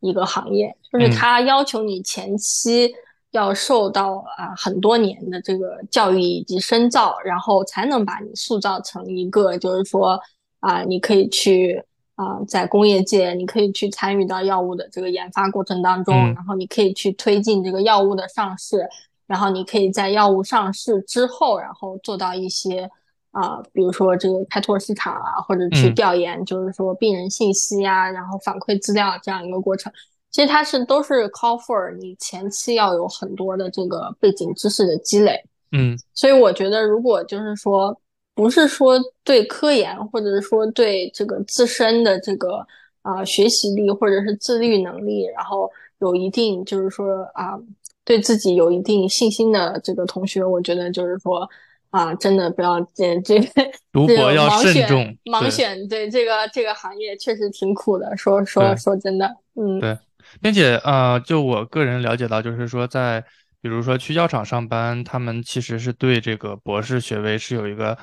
[0.00, 2.94] 一个行业，就是它要求你前期
[3.34, 10.18] 要受到啊很多年的这个教育以及深造，然后才能把你塑造成一个，就是说
[10.60, 11.82] 啊，你可以去
[12.16, 18.88] 啊在工业界，你可以去参与到药物的这个研发过程当中，然后你可以去推进这个药物的上市，
[19.26, 22.90] 然后你可以在药物上市之后，然后做到一些。
[23.34, 29.92] 啊，比如说这个开拓市场啊，或者去调研，就是说病人信息呀，然后反馈资料这样一个过程，
[30.34, 35.40] 其实它是都是 call for 你前期要有很多的这个背景知识的积累。
[35.70, 37.96] 嗯，所以我觉得，如果就是说
[38.34, 42.66] 不是说对科研，或者是说对这个自身的这个
[43.02, 45.70] 啊学习力或者是自律能力，然后
[46.00, 47.56] 有一定就是说啊
[48.04, 51.48] 对自己有一定信心的这个同学，我觉得就是说。
[51.90, 53.46] 啊，真的不要这这个
[53.92, 58.16] 读博要慎重，盲选对这个这个行业确实挺苦的。
[58.16, 59.96] 说说说真的，嗯，对，
[60.40, 63.24] 并且呃，就我个人了解到，就是说在
[63.60, 67.96] 比如说去药厂上班，他们其实是对这个博士学位是有一个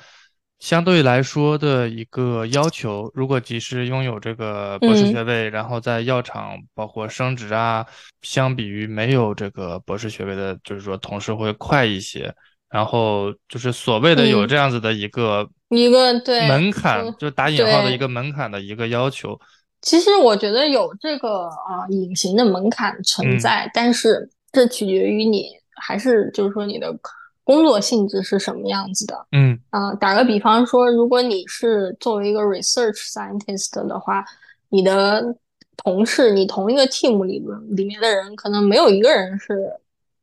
[0.59, 3.11] 相对来说的一个要求。
[3.13, 7.85] 如果即使拥有这个博士学位，然后在药厂包括升职啊，
[8.21, 12.33] 相比于没有这个博士学位的，就是说同事会快一些。
[12.69, 19.37] 然后就是所谓的有这样子的一个一个对门槛，就打引号的一个门槛的一个要求。
[19.81, 26.95] 其实我觉得有这个啊隐形的门槛存在，但是这取决于你还是就是说你的
[27.43, 29.25] 工作性质是什么样子的。
[29.31, 34.23] 嗯啊，打个比方说，如果你是作为一个 research scientist 的话，
[34.69, 35.35] 你的
[35.77, 39.73] 同事，你同一个 team 里里面的人，可能没有一个人是。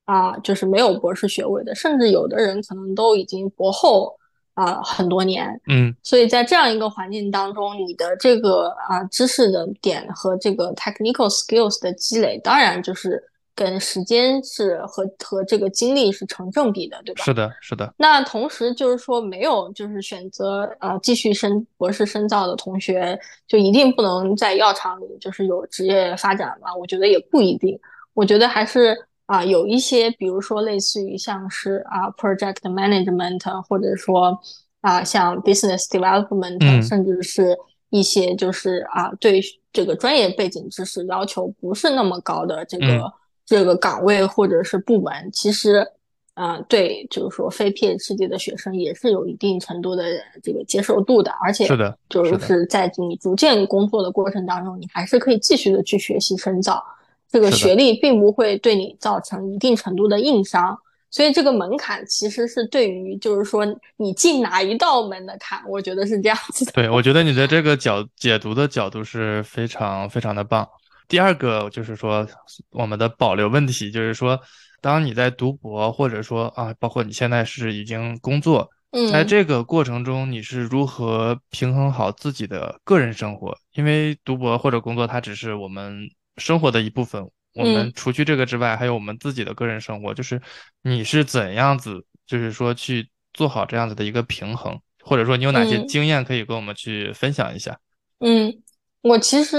[0.08, 4.17] 啊，就是没有博士学位的，甚至有的人可能都已经博后
[4.58, 13.22] 啊很多年，嗯，所以在这样一个环境当中，你的这个啊知识的点和这个 technical skills 的积累，当然就是
[13.54, 17.22] 跟时间是和和这个精力是成正比的，对吧？
[17.22, 17.94] 是的，是的。
[17.96, 26.74] 那同时就是说，没有就是选择呃继续深博士深造的同学，就一定不能在药厂里就是有职业发展吗？
[26.74, 27.78] 我觉得也不一定，
[28.12, 28.98] 我觉得还是。
[29.28, 34.40] 啊，有一些，比如说类似于像是啊，project management，或者说
[34.80, 37.54] 啊，像 business development，甚至是
[37.90, 39.38] 一些就是啊，对
[39.70, 43.12] 这个专业背景知识要求不是那么高的这个
[43.44, 45.86] 这个岗位或者是部门，其实
[46.32, 50.04] 啊，对，就是说非 PhD 的学生也是有一定程度的
[50.42, 56.82] 这个接受度的，而且是的，就是在你逐渐工作的过程当中，你还是可以继续的去学习深造。
[57.30, 60.74] 这个学历并不会对你造成一定程度的硬伤，
[61.10, 63.66] 所以这个门槛其实是对于就是说
[63.98, 66.72] 你进哪一道门的坎，我觉得是这样子的。
[66.72, 70.66] 对，我觉得你的这个角解读的角度是非常非常的棒。
[71.06, 72.26] 第二个就是说
[72.70, 74.40] 我们的保留问题，就是说
[74.80, 78.70] 当你在读博或者说啊，包括你现在是已经工作，
[79.12, 83.54] 在这个过程中你是如何平衡好自己的个人生活？
[83.74, 86.08] 因为读博或者工作，它只是我们。
[86.38, 90.14] 生活的一部分，我们除去这个之外，还有我们自己的个人生活。
[90.14, 90.40] 就是
[90.82, 97.78] 你是怎样子，就是说去做好这样子的一个平衡，或者说你有哪些经验可以跟我们去分享一下？
[98.20, 98.62] 嗯，
[99.02, 99.56] 我其实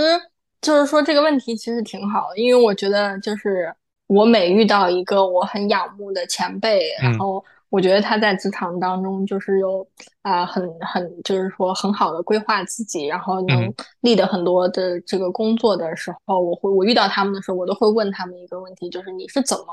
[0.61, 3.73] 就是说这个问题其实挺好，因为我觉得就是
[4.07, 9.87] 我每遇到一个我很仰慕的前辈，然后我觉得他在职场当中就是有
[10.23, 19.65] 啊很很就是说很好的规划自己，然后能立的很多的这个工作的时候，我会我遇到他们的时候，我都会问他们一个问题，就是你是怎么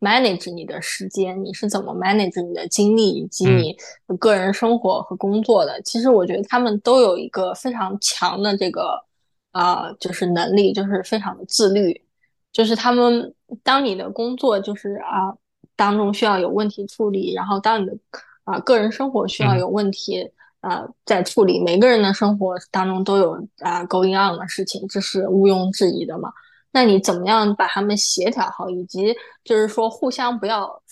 [0.00, 3.76] manage 你的时间，你是怎么 manage 你的精力以及你
[4.18, 5.78] 个人生活和工作的？
[5.82, 9.04] 其实我觉得他们都有一个非常强的这个
[9.52, 12.02] 啊就是能力，就是非常的自律，
[12.50, 15.36] 就是他们当你的工作就是啊。
[15.76, 17.96] 当中需要有问题处理，然后当你的
[18.44, 20.28] 啊个人生活需要有问题
[20.60, 26.32] 啊在处理，每个人的生活当中都有啊 going on 的事情，这是毋庸置疑的嘛。
[26.72, 29.14] 那你怎么样把他们协调好，以及
[29.44, 30.82] 就是说互相不要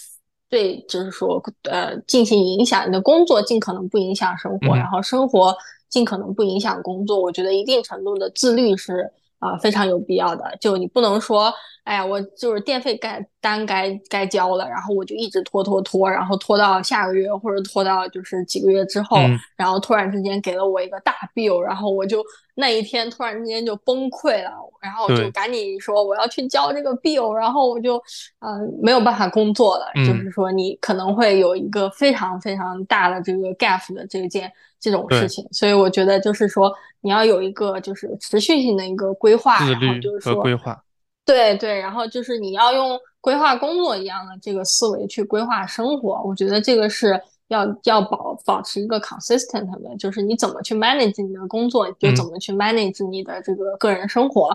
[0.49, 5.55] 对，就是说呃进行影响，你的工作尽可能不影响生活，然后生活
[5.89, 7.21] 尽可能不影响工作。
[7.21, 9.13] 我觉得一定程度的自律是
[9.45, 11.53] 啊非常有必要的，就你不能说。
[11.85, 19.19] 哎呀，我就是电费该单该该交了，然后我就一直拖拖拖，然后拖到下个月或者拖到就是几个月之后，
[19.55, 22.25] 然后突然之间给了我一个大 bill，然后我就
[22.55, 28.03] 那一天突然之间就崩溃了，然后就赶紧说我要去交这个 bill，然后我就
[28.39, 29.85] 嗯没有办法工作了。
[30.07, 34.51] 就是说你可能会有一个非常非常大的这个 gap 的这件
[34.85, 36.71] 这种事情，所以我觉得就是说
[37.01, 40.79] 你要有一个就是持续性的一个规划，然后就是说规划。
[41.25, 47.19] 对对，然后就是你要用规划工作一样的这个思维去规划生活，我觉得这个是
[47.49, 54.55] 要要保保持一个 consistent 的，就是你怎么去 manage 你的工作，就怎么去 manage 你的这个个人生活。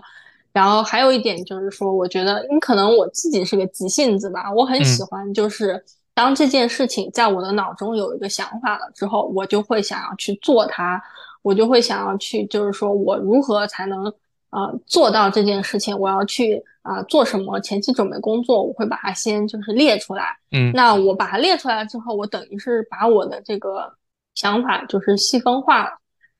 [0.52, 5.84] 然后还有一点就是说，我觉得你可能我自己是个急性子吧，我很喜欢就是
[6.20, 11.02] 当这件事情在我的脑中有一个想法了之后，我就会想要去做它，
[11.40, 14.12] 我就会想要去就是说我如何才能。
[14.50, 20.36] 啊，做到这件事情，我要去啊做什么前期准备工作，我会把它先就是列出来。
[20.50, 23.88] 嗯，那我把它列出来之后，我等于是把我的这个
[24.34, 25.90] 想法就是细分化了。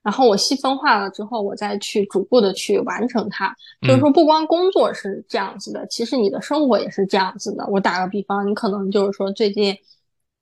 [0.02, 3.54] 然后我细分化了之后，我再去逐步的去完成它。
[3.82, 7.66] 就是说，不光工作是这样子的，其实你的生活也是这样子的。
[7.68, 9.76] 我打个比方，你可能就是说最近，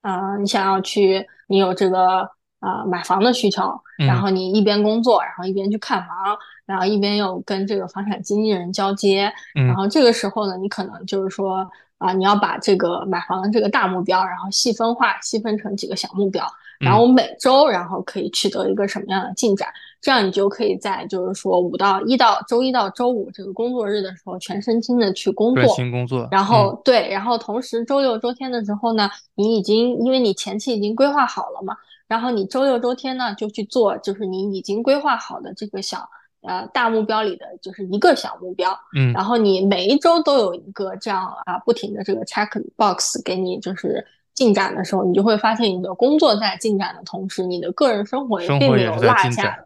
[0.03, 2.29] 啊，你想要去，你有这个
[2.61, 3.63] 啊买房的需求，
[3.97, 6.37] 然后你一边工作，然后一边去看房。
[6.69, 16.47] 然后一边又跟这个房产经纪人交接，然后这个时候呢，你可能就是说啊，你要把这个买房的这个大目标，然后细分化，细分成几个小目标，
[16.79, 19.69] 然后每周然后可以取得一个什么样的进展，
[20.01, 26.29] 这样你就可以在就是说五到一到周一到周五这个工作日的时候全身心的去工作，专心工作。
[26.31, 31.77] 然后对，然后同时周六周天的时候呢，你已经因为你前期已经规划好了嘛，
[32.07, 36.09] 然后你周六周天呢就去做，就是你已经规划好的这个小。
[36.43, 44.03] 呃，大目标里的就是一个小目标，嗯，然后你每一周都有一个这样啊，不停的这个 check box 给你就是
[44.39, 49.59] 进展的时候，你就会发现你的工作在进展的同时，你的个人生活也并没有落下，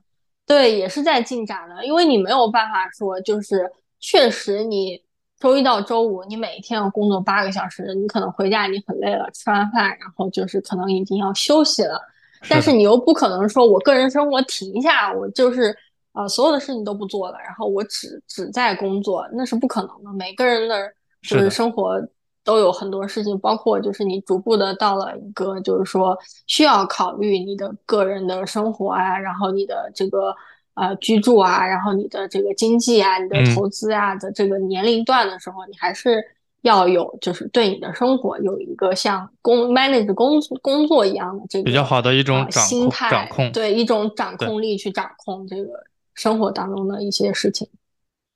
[0.47, 3.71] 对，也是在进展的，因为你没有办法说就是
[4.01, 4.99] 确实你
[5.39, 12.01] 周一到周五你每一天要工作八个小时，你可能回家已经很累了，吃完饭然后就是可能已经要休息了，
[12.49, 15.77] 但是你又不可能说我个人生活停下，我就是。
[16.13, 20.13] 啊，所有的事情都不做了，然后我只只在工作，那是不可能的。
[20.13, 20.77] 每个人的
[21.23, 21.99] 就是生活
[22.45, 26.17] 都有很多事情，包括就是你逐步的到了一个就是说
[26.47, 30.35] 需要考虑你的个人的生活啊，然后你的这个
[30.75, 36.25] 呃居住啊，然后你的这个经济啊，你的投资啊的这个年龄段的时候，你还是
[36.63, 45.71] 要有就是对你的生活有一个像工 manage 工工作一样的这个比较好的一种心态，掌控对一种掌控力去掌控这个。
[46.15, 47.67] 生活当中的一些事情。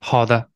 [0.00, 0.48] 好的，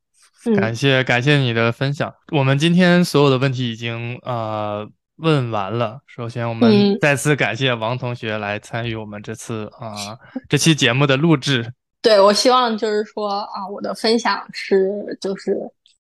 [0.57, 2.13] 感谢感谢你的分享。
[2.33, 6.01] 我们今天所有的问题已经呃问完了。
[6.07, 10.19] 首先，我们再次感谢王同学来参与我们这次啊
[10.49, 11.73] 这期节目的录制。
[12.03, 14.91] 对我希望就是说啊，我的分享是
[15.21, 15.57] 就是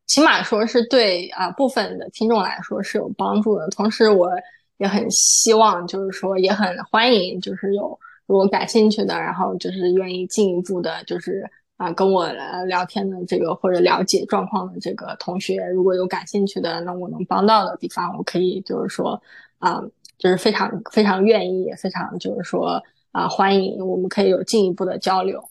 [0.07, 3.69] 起码说是对啊部分的听众来说是有帮助的。
[3.69, 4.31] 同时，我
[4.79, 7.99] 也很希望就是说也很欢迎就是有。
[8.27, 11.45] 如果感兴趣的，然后就是愿意进一步的，就是
[11.81, 12.31] 啊跟我
[12.67, 19.19] 聊天的这个或者了解状况的这个同学，如果有感兴趣的，那我能帮到的地方，我可以就是说
[19.61, 19.83] 啊，
[20.19, 22.83] 就是非常非常愿意，非常就是说
[23.13, 25.43] 啊欢迎，我们可以有进一步的交流。